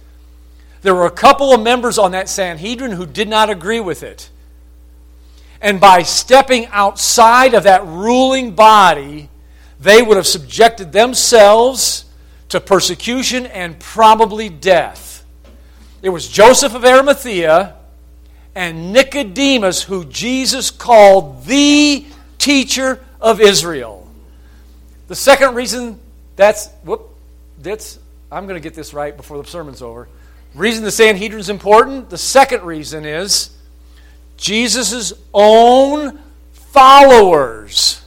[0.81, 4.29] There were a couple of members on that Sanhedrin who did not agree with it.
[5.61, 9.29] And by stepping outside of that ruling body,
[9.79, 12.03] they would have subjected themselves
[12.49, 15.23] to persecution and probably death.
[16.01, 17.77] It was Joseph of Arimathea
[18.53, 22.07] and Nicodemus who Jesus called the
[22.43, 24.05] teacher of Israel.
[25.07, 25.99] The second reason
[26.35, 27.09] that's whoop,
[27.59, 27.99] that's
[28.31, 30.09] I'm going to get this right before the sermon's over.
[30.53, 32.09] Reason the Sanhedrin is important.
[32.09, 33.51] The second reason is
[34.35, 36.19] Jesus' own
[36.51, 38.01] followers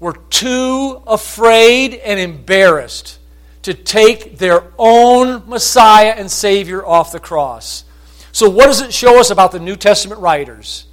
[0.00, 3.18] were too afraid and embarrassed
[3.62, 7.84] to take their own Messiah and Savior off the cross.
[8.32, 10.86] So, what does it show us about the New Testament writers?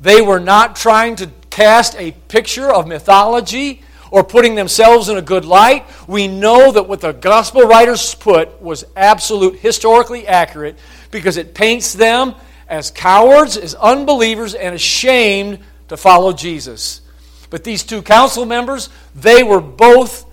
[0.00, 5.22] They were not trying to cast a picture of mythology or putting themselves in a
[5.22, 5.84] good light.
[6.08, 10.78] We know that what the gospel writers put was absolute, historically accurate,
[11.10, 12.34] because it paints them
[12.68, 17.02] as cowards, as unbelievers, and ashamed to follow Jesus.
[17.50, 20.24] But these two council members, they were both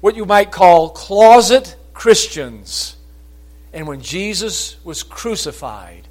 [0.00, 2.96] what you might call closet Christians.
[3.72, 6.06] And when Jesus was crucified,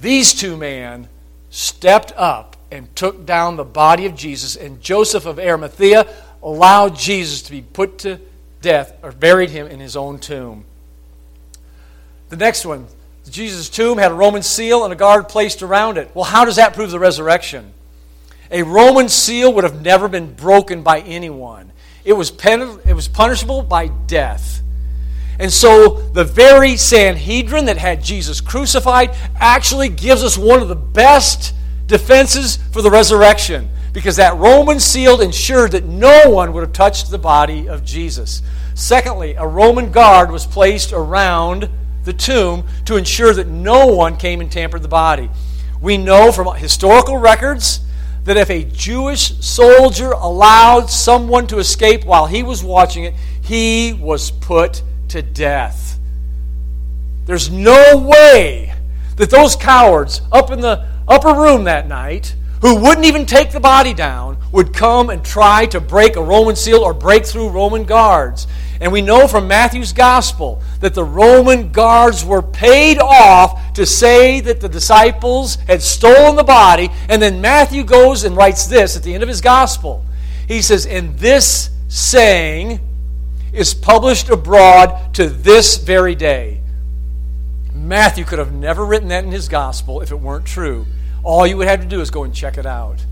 [0.00, 1.08] these two men
[1.50, 6.06] stepped up and took down the body of Jesus, and Joseph of Arimathea
[6.42, 8.20] allowed Jesus to be put to
[8.60, 10.64] death or buried him in his own tomb.
[12.28, 12.86] The next one,
[13.30, 16.10] Jesus' tomb had a Roman seal and a guard placed around it.
[16.14, 17.72] Well, how does that prove the resurrection?
[18.50, 21.72] A Roman seal would have never been broken by anyone.
[22.04, 24.62] It was, pen, it was punishable by death.
[25.38, 30.76] And so the very Sanhedrin that had Jesus crucified actually gives us one of the
[30.76, 31.54] best
[31.86, 37.10] defenses for the resurrection because that Roman seal ensured that no one would have touched
[37.10, 38.42] the body of Jesus.
[38.74, 41.70] Secondly, a Roman guard was placed around
[42.02, 45.30] the tomb to ensure that no one came and tampered the body.
[45.80, 47.80] We know from historical records
[48.24, 53.92] that if a Jewish soldier allowed someone to escape while he was watching it, he
[53.92, 55.98] was put to death.
[57.26, 58.74] There's no way
[59.16, 63.60] that those cowards up in the upper room that night, who wouldn't even take the
[63.60, 67.84] body down, would come and try to break a Roman seal or break through Roman
[67.84, 68.46] guards.
[68.80, 74.40] And we know from Matthew's gospel that the Roman guards were paid off to say
[74.40, 76.90] that the disciples had stolen the body.
[77.08, 80.04] And then Matthew goes and writes this at the end of his gospel.
[80.48, 82.80] He says, And this saying
[83.52, 86.60] is published abroad to this very day.
[87.72, 90.86] Matthew could have never written that in his gospel if it weren't true.
[91.24, 93.04] All you would have to do is go and check it out.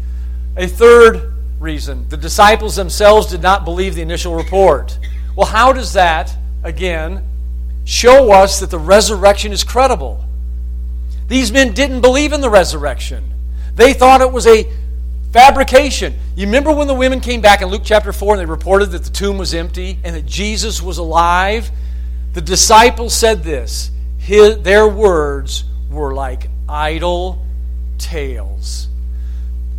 [0.56, 4.98] A third reason the disciples themselves did not believe the initial report.
[5.34, 7.24] Well, how does that, again,
[7.84, 10.24] show us that the resurrection is credible?
[11.26, 13.32] These men didn't believe in the resurrection,
[13.74, 14.70] they thought it was a
[15.32, 16.14] Fabrication.
[16.36, 19.02] You remember when the women came back in Luke chapter 4 and they reported that
[19.02, 21.70] the tomb was empty and that Jesus was alive?
[22.34, 27.42] The disciples said this His, their words were like idle
[28.02, 28.88] tales.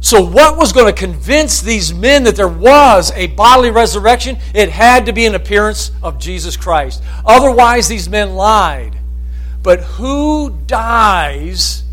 [0.02, 4.38] So, what was going to convince these men that there was a bodily resurrection?
[4.54, 7.02] It had to be an appearance of Jesus Christ.
[7.26, 8.98] Otherwise, these men lied.
[9.62, 11.84] But who dies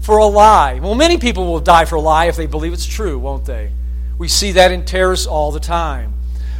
[0.00, 0.80] for a lie.
[0.80, 3.70] Well, many people will die for a lie if they believe it's true, won't they?
[4.18, 6.14] We see that in terrorists all the time.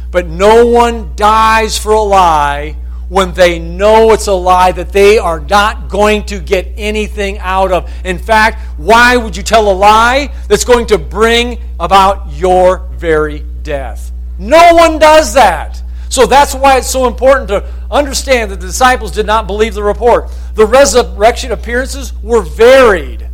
[0.09, 2.77] But no one dies for a lie
[3.09, 7.71] when they know it's a lie that they are not going to get anything out
[7.71, 7.91] of.
[8.05, 13.39] In fact, why would you tell a lie that's going to bring about your very
[13.63, 14.11] death?
[14.39, 15.81] No one does that.
[16.09, 19.83] So that's why it's so important to understand that the disciples did not believe the
[19.83, 20.29] report.
[20.53, 23.27] The resurrection appearances were varied.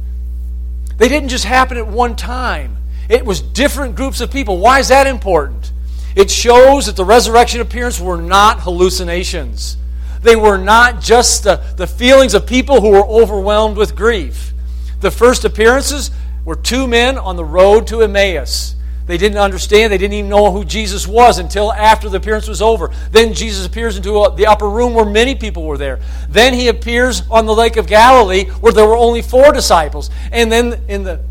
[0.98, 2.78] They didn't just happen at one time,
[3.10, 4.60] it was different groups of people.
[4.60, 5.72] Why is that important?
[6.16, 9.78] It shows that the resurrection appearance were not hallucinations.
[10.22, 14.54] They were not just the, the feelings of people who were overwhelmed with grief.
[15.00, 16.12] The first appearances
[16.44, 18.76] were two men on the road to Emmaus.
[19.10, 19.92] They didn't understand.
[19.92, 22.92] They didn't even know who Jesus was until after the appearance was over.
[23.12, 26.00] Then Jesus appears into a, the upper room where many people were there.
[26.30, 30.12] Then he appears on the Lake of Galilee where there were only four disciples.
[30.32, 31.22] And then in the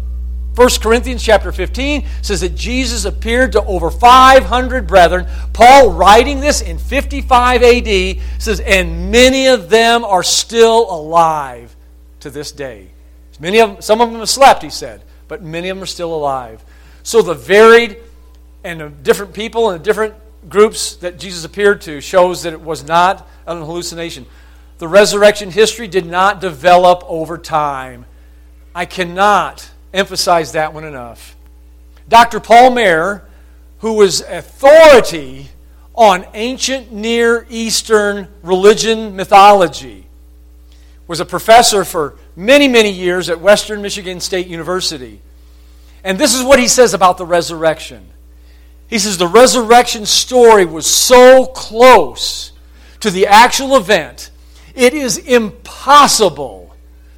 [0.58, 5.28] 1 Corinthians chapter 15 says that Jesus appeared to over 500 brethren.
[5.52, 11.76] Paul, writing this in 55 AD, says, and many of them are still alive
[12.18, 12.90] to this day.
[13.38, 15.86] Many of them, some of them have slept, he said, but many of them are
[15.86, 16.64] still alive.
[17.04, 17.98] So the varied
[18.64, 20.14] and different people and the different
[20.48, 24.26] groups that Jesus appeared to shows that it was not an hallucination.
[24.78, 28.06] The resurrection history did not develop over time.
[28.74, 31.36] I cannot emphasize that one enough.
[32.08, 32.40] Dr.
[32.40, 33.22] Paul Maier,
[33.78, 35.48] who was authority
[35.94, 40.06] on ancient Near Eastern religion mythology,
[41.06, 45.20] was a professor for many, many years at Western Michigan State University.
[46.04, 48.08] And this is what he says about the resurrection.
[48.88, 52.52] He says the resurrection story was so close
[53.00, 54.30] to the actual event,
[54.74, 56.67] it is impossible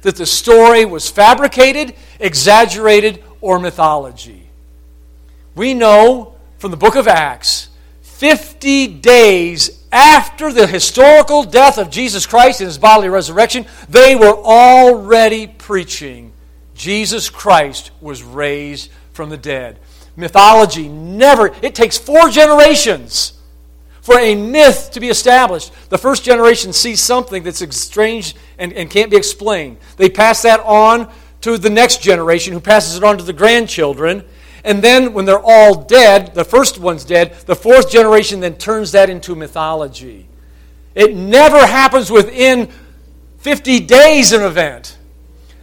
[0.01, 4.49] that the story was fabricated, exaggerated, or mythology.
[5.55, 7.69] We know from the book of Acts,
[8.01, 14.35] 50 days after the historical death of Jesus Christ and his bodily resurrection, they were
[14.37, 16.31] already preaching
[16.75, 19.79] Jesus Christ was raised from the dead.
[20.15, 23.33] mythology never, it takes four generations
[24.01, 25.71] for a myth to be established.
[25.89, 29.77] The first generation sees something that's strange and, and can't be explained.
[29.97, 34.23] They pass that on to the next generation, who passes it on to the grandchildren.
[34.63, 38.91] And then, when they're all dead, the first one's dead, the fourth generation then turns
[38.91, 40.27] that into mythology.
[40.93, 42.69] It never happens within
[43.39, 44.97] 50 days, an event.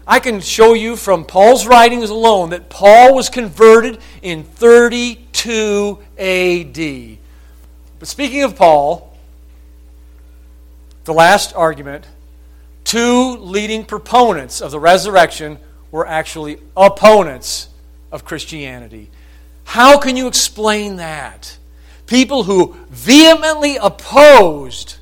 [0.06, 7.17] I can show you from Paul's writings alone that Paul was converted in 32 AD.
[7.98, 9.16] But speaking of Paul,
[11.04, 12.06] the last argument,
[12.84, 15.58] two leading proponents of the resurrection
[15.90, 17.68] were actually opponents
[18.12, 19.10] of Christianity.
[19.64, 21.56] How can you explain that?
[22.06, 24.96] People who vehemently opposed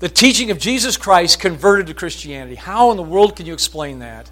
[0.00, 2.56] the teaching of Jesus Christ converted to Christianity.
[2.56, 4.30] How in the world can you explain that?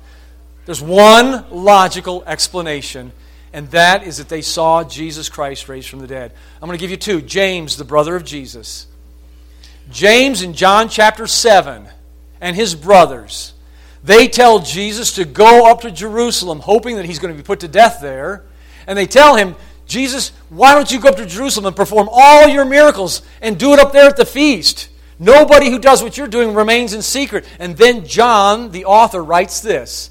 [0.66, 3.12] There's one logical explanation,
[3.53, 6.32] and that is that they saw Jesus Christ raised from the dead.
[6.61, 7.20] I'm going to give you two.
[7.20, 8.86] James, the brother of Jesus.
[9.90, 11.86] James in John chapter 7
[12.40, 13.53] and his brothers,
[14.03, 17.61] they tell Jesus to go up to Jerusalem, hoping that he's going to be put
[17.61, 18.44] to death there.
[18.86, 19.55] And they tell him,
[19.86, 23.72] Jesus, why don't you go up to Jerusalem and perform all your miracles and do
[23.74, 24.88] it up there at the feast?
[25.18, 27.46] Nobody who does what you're doing remains in secret.
[27.59, 30.11] And then John, the author, writes this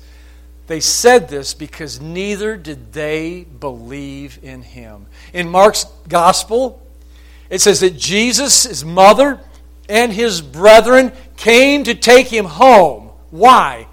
[0.67, 5.07] they said this because neither did they believe in him.
[5.33, 6.81] In Mark's gospel,
[7.49, 9.39] it says that Jesus, his mother,
[9.89, 13.09] and his brethren came to take him home.
[13.29, 13.87] Why?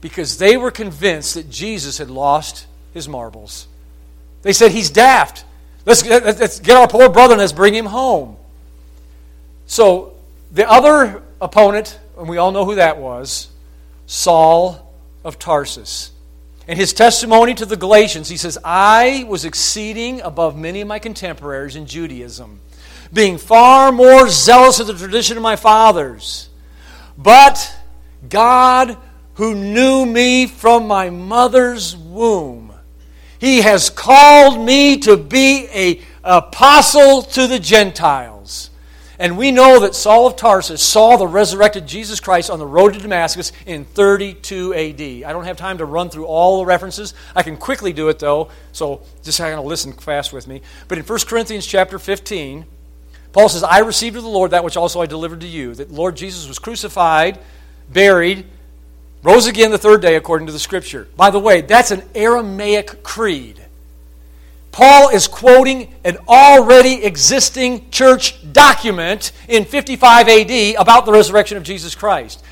[0.00, 3.66] Because they were convinced that Jesus had lost his marbles.
[4.42, 5.44] They said, He's daft.
[5.86, 8.36] Let's, let's get our poor brother and let's bring him home.
[9.66, 10.14] So
[10.52, 13.48] the other opponent, and we all know who that was,
[14.06, 14.83] Saul
[15.24, 16.12] of Tarsus.
[16.66, 20.98] In his testimony to the Galatians, he says, I was exceeding above many of my
[20.98, 22.60] contemporaries in Judaism,
[23.12, 26.48] being far more zealous of the tradition of my fathers.
[27.18, 27.76] But
[28.28, 28.96] God,
[29.34, 32.72] who knew me from my mother's womb,
[33.38, 38.33] he has called me to be an apostle to the Gentiles.
[39.18, 42.94] And we know that Saul of Tarsus saw the resurrected Jesus Christ on the road
[42.94, 45.00] to Damascus in 32 AD.
[45.28, 47.14] I don't have time to run through all the references.
[47.34, 50.62] I can quickly do it though, so just kind of listen fast with me.
[50.88, 52.64] But in 1 Corinthians chapter 15,
[53.32, 55.90] Paul says, I received of the Lord that which also I delivered to you, that
[55.90, 57.38] Lord Jesus was crucified,
[57.92, 58.46] buried,
[59.22, 61.08] rose again the third day according to the Scripture.
[61.16, 63.63] By the way, that's an Aramaic creed.
[64.74, 71.62] Paul is quoting an already existing church document in 55 AD about the resurrection of
[71.62, 72.42] Jesus Christ.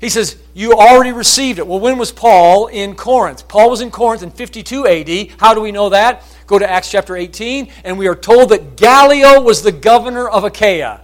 [0.00, 1.66] He says, You already received it.
[1.68, 3.46] Well, when was Paul in Corinth?
[3.46, 5.40] Paul was in Corinth in 52 AD.
[5.40, 6.24] How do we know that?
[6.48, 10.42] Go to Acts chapter 18, and we are told that Gallio was the governor of
[10.42, 11.02] Achaia.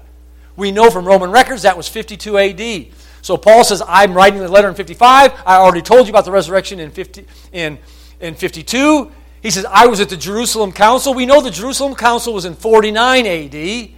[0.57, 2.87] We know from Roman records that was 52 AD.
[3.23, 5.35] So Paul says, I'm writing the letter in 55.
[5.47, 7.79] I already told you about the resurrection in, 50, in,
[8.19, 9.13] in 52.
[9.45, 11.13] He says, I was at the Jerusalem Council.
[11.13, 13.91] We know the Jerusalem Council was in 49 AD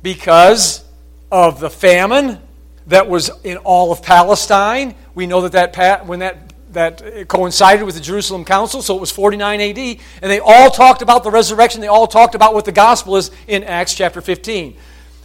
[0.00, 0.84] because
[1.32, 2.38] of the famine
[2.86, 4.94] that was in all of Palestine.
[5.16, 9.10] We know that, that when that, that coincided with the Jerusalem Council, so it was
[9.10, 9.76] 49 AD.
[9.76, 11.80] And they all talked about the resurrection.
[11.80, 14.76] They all talked about what the gospel is in Acts chapter 15.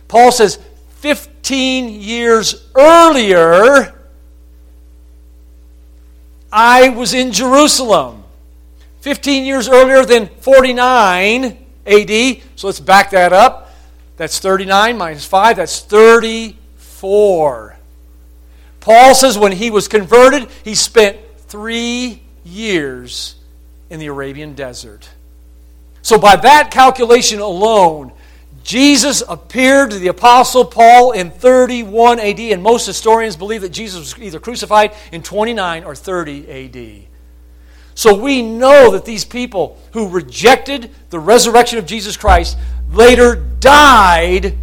[0.08, 0.58] Paul says,
[1.02, 3.94] 15 years earlier,
[6.52, 8.23] I was in Jerusalem.
[9.04, 12.42] 15 years earlier than 49 AD.
[12.56, 13.70] So let's back that up.
[14.16, 17.78] That's 39 minus 5, that's 34.
[18.80, 23.36] Paul says when he was converted, he spent three years
[23.90, 25.10] in the Arabian desert.
[26.02, 28.14] So, by that calculation alone,
[28.64, 34.16] Jesus appeared to the Apostle Paul in 31 AD, and most historians believe that Jesus
[34.16, 37.13] was either crucified in 29 or 30 AD.
[37.96, 42.58] So we know that these people who rejected the resurrection of Jesus Christ
[42.92, 44.58] later died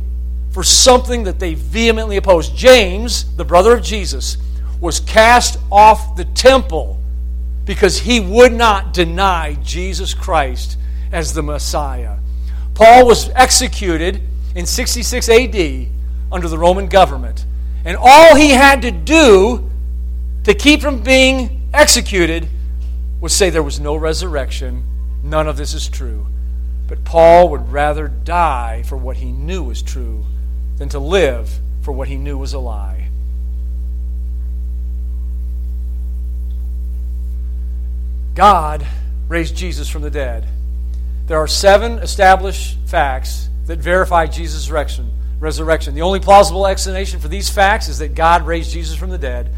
[0.51, 2.57] for something that they vehemently opposed.
[2.57, 4.37] James, the brother of Jesus,
[4.81, 6.99] was cast off the temple
[7.65, 10.77] because he would not deny Jesus Christ
[11.13, 12.17] as the Messiah.
[12.75, 14.23] Paul was executed
[14.55, 15.87] in 66 AD
[16.33, 17.45] under the Roman government.
[17.85, 19.71] And all he had to do
[20.45, 22.49] to keep from being executed
[23.21, 24.85] would say there was no resurrection.
[25.23, 26.27] None of this is true.
[26.89, 30.25] But Paul would rather die for what he knew was true
[30.79, 33.09] than to live for what he knew was a lie.
[38.35, 38.87] God
[39.29, 40.47] raised Jesus from the dead.
[41.27, 45.95] there are seven established facts that verify Jesus' resurrection.
[45.95, 49.53] The only plausible explanation for these facts is that God raised Jesus from the dead.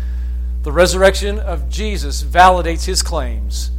[0.62, 3.72] The resurrection of Jesus validates his claims.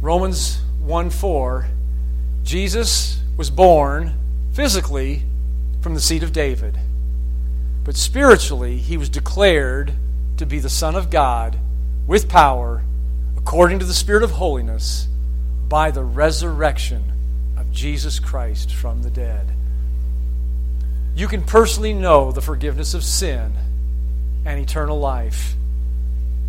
[0.00, 1.66] Romans 1 4,
[2.42, 4.14] Jesus was born
[4.54, 5.24] physically
[5.82, 6.78] from the seed of David,
[7.84, 9.92] but spiritually he was declared
[10.38, 11.58] to be the Son of God
[12.06, 12.82] with power,
[13.36, 15.08] according to the Spirit of holiness,
[15.68, 17.12] by the resurrection
[17.58, 19.52] of Jesus Christ from the dead.
[21.14, 23.52] You can personally know the forgiveness of sin
[24.46, 25.56] and eternal life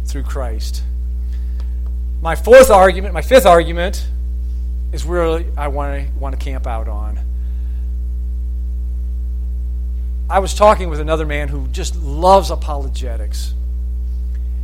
[0.06, 0.84] through Christ.
[2.22, 4.08] My fourth argument, my fifth argument,
[4.92, 7.20] is where I want to, want to camp out on.
[10.30, 13.54] I was talking with another man who just loves apologetics.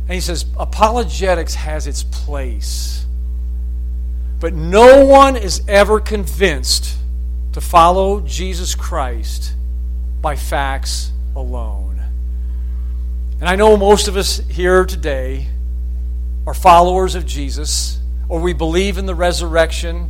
[0.06, 3.06] And he says, apologetics has its place.
[4.40, 6.96] But no one is ever convinced
[7.52, 9.54] to follow Jesus Christ
[10.20, 11.81] by facts alone.
[13.42, 15.48] And I know most of us here today
[16.46, 20.08] are followers of Jesus, or we believe in the resurrection.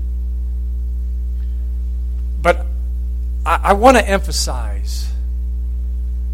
[2.42, 2.66] But
[3.46, 5.10] I, I want to emphasize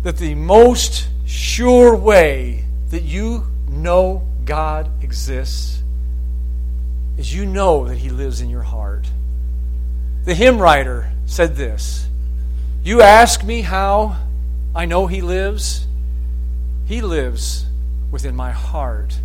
[0.02, 5.80] that the most sure way that you know God exists
[7.16, 9.06] is you know that He lives in your heart.
[10.24, 12.08] The hymn writer said this
[12.82, 14.16] You ask me how
[14.74, 15.84] I know He lives?
[16.88, 17.66] He lives
[18.10, 19.20] within my heart.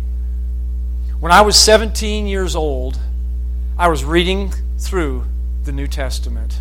[1.18, 2.98] When I was 17 years old,
[3.78, 5.24] I was reading through
[5.62, 6.60] the New Testament.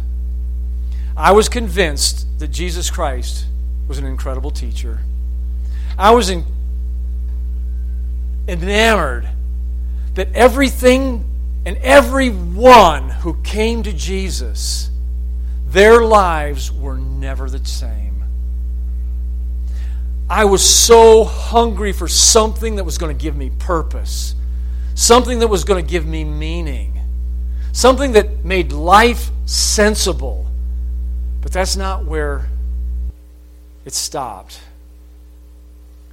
[1.18, 3.47] I was convinced that Jesus Christ
[3.86, 5.01] was an incredible teacher.
[5.97, 6.45] I was in,
[8.47, 9.28] enamored
[10.14, 11.26] that everything
[11.66, 14.89] and everyone who came to Jesus,
[15.68, 18.12] their lives were never the same.
[20.30, 24.36] I was so hungry for something that was going to give me purpose,
[24.95, 26.99] something that was going to give me meaning,
[27.71, 30.47] something that made life sensible.
[31.41, 32.47] But that's not where
[33.86, 34.61] it stopped.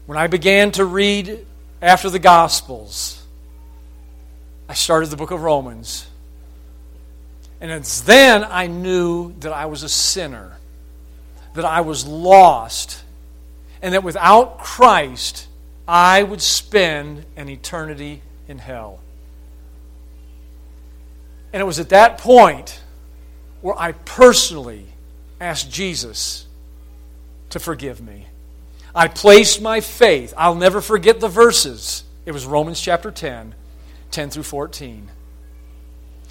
[0.06, 1.46] When I began to read
[1.80, 3.22] after the Gospels,
[4.68, 6.06] I started the book of Romans.
[7.60, 10.56] And it's then I knew that I was a sinner,
[11.54, 13.04] that I was lost
[13.82, 15.48] and that without Christ,
[15.86, 19.00] I would spend an eternity in hell.
[21.52, 22.80] And it was at that point
[23.60, 24.86] where I personally
[25.40, 26.46] asked Jesus
[27.50, 28.26] to forgive me.
[28.94, 30.34] I placed my faith.
[30.36, 32.04] I'll never forget the verses.
[32.26, 33.54] It was Romans chapter 10,
[34.10, 35.08] 10 through 14.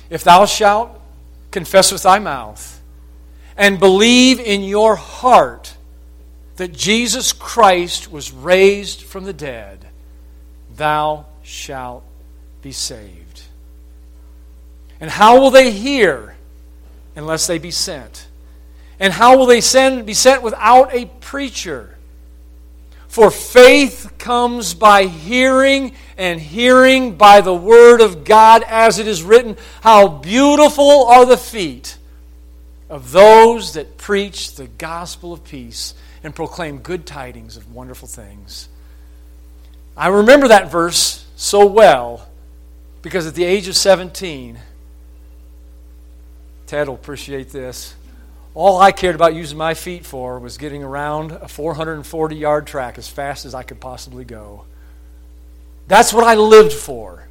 [0.09, 0.99] If thou shalt
[1.51, 2.81] confess with thy mouth
[3.57, 5.75] and believe in your heart
[6.59, 9.79] that Jesus Christ was raised from the dead,
[10.75, 12.03] thou shalt
[12.61, 13.43] be saved.
[14.99, 16.35] And how will they hear
[17.15, 18.27] unless they be sent?
[18.99, 21.95] And how will they send, be sent without a preacher?
[23.07, 29.23] For faith comes by hearing, and hearing by the word of God, as it is
[29.23, 31.97] written, How beautiful are the feet
[32.89, 35.93] of those that preach the gospel of peace
[36.23, 38.69] and proclaim good tidings of wonderful things.
[39.95, 42.27] I remember that verse so well
[43.01, 44.59] because at the age of 17,
[46.67, 47.95] Ted will appreciate this.
[48.53, 52.97] All I cared about using my feet for was getting around a 440 yard track
[52.97, 54.65] as fast as I could possibly go.
[55.87, 57.27] That's what I lived for.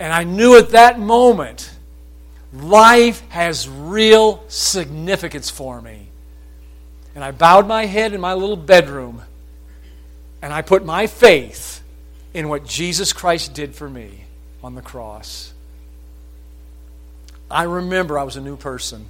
[0.00, 1.70] And I knew at that moment
[2.52, 6.08] life has real significance for me.
[7.18, 9.22] And I bowed my head in my little bedroom
[10.40, 11.82] and I put my faith
[12.32, 14.22] in what Jesus Christ did for me
[14.62, 15.52] on the cross.
[17.50, 19.04] I remember I was a new person.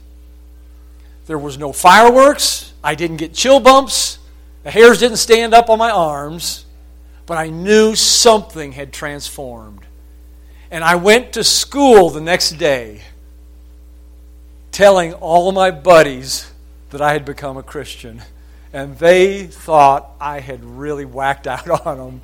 [1.27, 2.73] There was no fireworks.
[2.83, 4.19] I didn't get chill bumps.
[4.63, 6.65] The hairs didn't stand up on my arms.
[7.27, 9.85] But I knew something had transformed.
[10.71, 13.03] And I went to school the next day
[14.73, 16.51] telling all of my buddies
[16.91, 18.23] that I had become a Christian.
[18.73, 22.21] And they thought I had really whacked out on them.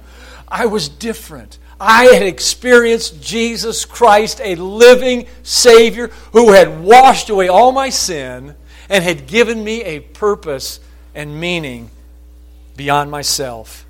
[0.49, 1.59] I was different.
[1.81, 8.55] I had experienced Jesus Christ, a living Savior who had washed away all my sin
[8.89, 10.81] and had given me a purpose
[11.15, 11.91] and meaning
[12.77, 13.87] beyond myself.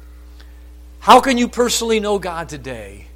[1.00, 3.06] How can you personally know God today?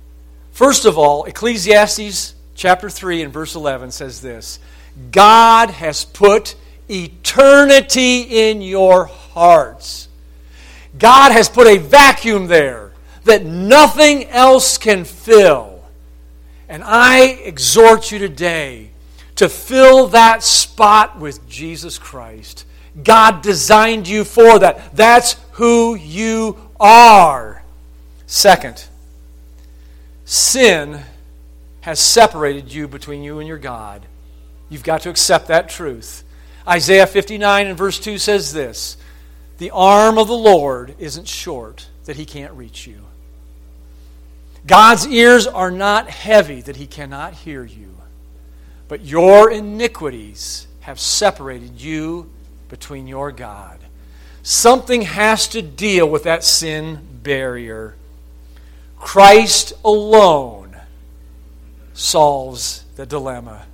[0.53, 4.59] First of all, Ecclesiastes chapter 3 and verse 11 says this
[5.11, 6.57] God has put
[6.91, 10.09] eternity in your hearts.
[10.99, 12.93] God has put a vacuum there
[13.25, 15.83] that nothing else can fill.
[16.69, 18.91] And I exhort you today
[19.37, 22.65] to fill that spot with Jesus Christ.
[23.05, 24.97] God designed you for that.
[24.97, 27.63] That's who you are.
[28.27, 28.85] Second,
[30.25, 31.01] sin
[31.83, 34.07] has separated you between you and your God.
[34.69, 36.25] You've got to accept that truth.
[36.69, 38.97] Isaiah 59 and verse 2 says this
[39.57, 43.05] The arm of the Lord isn't short that he can't reach you.
[44.67, 47.97] God's ears are not heavy that he cannot hear you.
[48.87, 52.31] But your iniquities have separated you
[52.69, 53.79] between your God.
[54.43, 57.97] Something has to deal with that sin barrier.
[58.99, 60.77] Christ alone
[61.93, 63.67] solves the dilemma.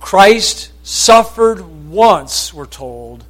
[0.00, 3.24] Christ suffered once, we're told,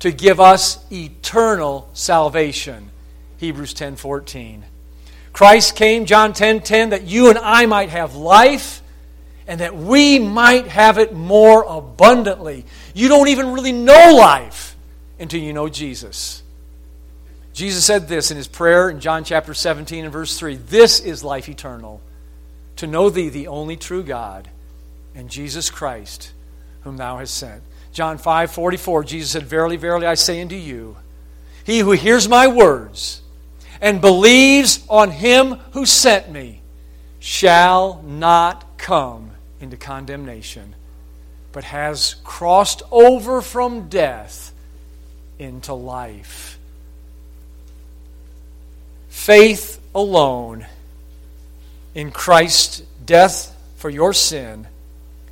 [0.00, 2.90] to give us eternal salvation.
[3.38, 4.64] Hebrews 10:14.
[5.32, 8.82] Christ came, John 10:10, 10, 10, that you and I might have life
[9.46, 12.64] and that we might have it more abundantly.
[12.94, 14.76] You don't even really know life
[15.18, 16.42] until you know Jesus.
[17.52, 21.22] Jesus said this in his prayer in John chapter 17 and verse 3 This is
[21.22, 22.00] life eternal,
[22.76, 24.48] to know thee, the only true God,
[25.14, 26.32] and Jesus Christ,
[26.82, 27.62] whom thou hast sent.
[27.92, 30.96] John 5 44, Jesus said, Verily, verily, I say unto you,
[31.64, 33.22] he who hears my words
[33.80, 36.60] and believes on him who sent me
[37.18, 40.74] shall not come into condemnation,
[41.52, 44.52] but has crossed over from death
[45.38, 46.58] into life.
[49.08, 50.66] Faith alone
[51.94, 54.66] in Christ's death for your sin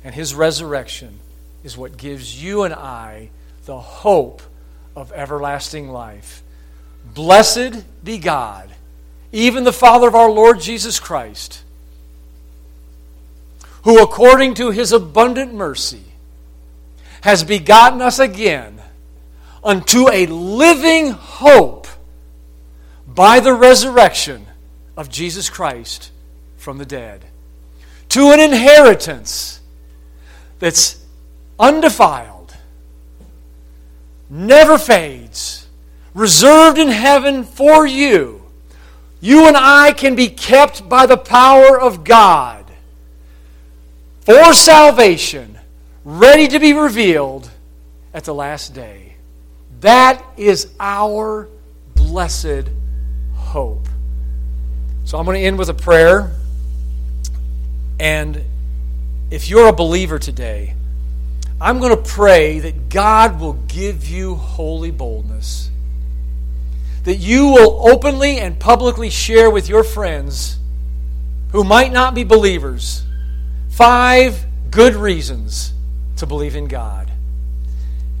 [0.03, 1.19] and his resurrection
[1.63, 3.29] is what gives you and I
[3.65, 4.41] the hope
[4.95, 6.43] of everlasting life.
[7.13, 8.69] Blessed be God,
[9.31, 11.63] even the Father of our Lord Jesus Christ
[13.83, 16.03] who according to his abundant mercy
[17.21, 18.81] has begotten us again
[19.63, 21.87] unto a living hope
[23.07, 24.45] by the resurrection
[24.95, 26.11] of Jesus Christ
[26.57, 27.25] from the dead,
[28.09, 29.60] to an inheritance
[30.61, 31.03] that's
[31.59, 32.55] undefiled,
[34.29, 35.67] never fades,
[36.13, 38.43] reserved in heaven for you.
[39.19, 42.71] You and I can be kept by the power of God
[44.21, 45.57] for salvation,
[46.05, 47.49] ready to be revealed
[48.13, 49.15] at the last day.
[49.79, 51.49] That is our
[51.95, 52.69] blessed
[53.33, 53.87] hope.
[55.05, 56.31] So I'm going to end with a prayer.
[57.99, 58.43] And
[59.31, 60.75] if you're a believer today,
[61.59, 65.71] I'm going to pray that God will give you holy boldness.
[67.05, 70.59] That you will openly and publicly share with your friends
[71.51, 73.03] who might not be believers
[73.71, 75.73] Five good reasons
[76.17, 77.09] to believe in God.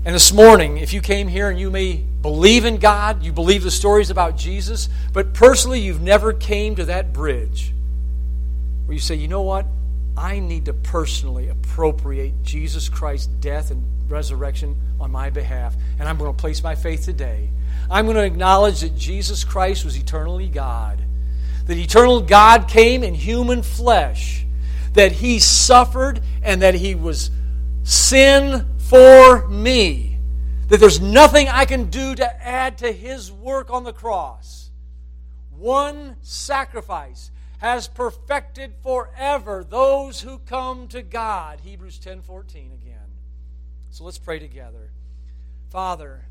[0.05, 3.61] And this morning, if you came here and you may believe in God, you believe
[3.61, 7.73] the stories about Jesus, but personally you've never came to that bridge
[8.85, 9.65] where you say, you know what?
[10.21, 16.19] I need to personally appropriate Jesus Christ's death and resurrection on my behalf, and I'm
[16.19, 17.49] going to place my faith today.
[17.89, 21.01] I'm going to acknowledge that Jesus Christ was eternally God,
[21.65, 24.45] that eternal God came in human flesh
[24.93, 27.31] that he suffered and that he was
[27.83, 30.19] sin for me.
[30.67, 34.69] That there's nothing I can do to add to his work on the cross.
[35.49, 37.31] One sacrifice
[37.61, 41.59] has perfected forever those who come to God.
[41.61, 42.97] Hebrews 10:14 again.
[43.91, 44.89] So let's pray together.
[45.69, 46.25] Father,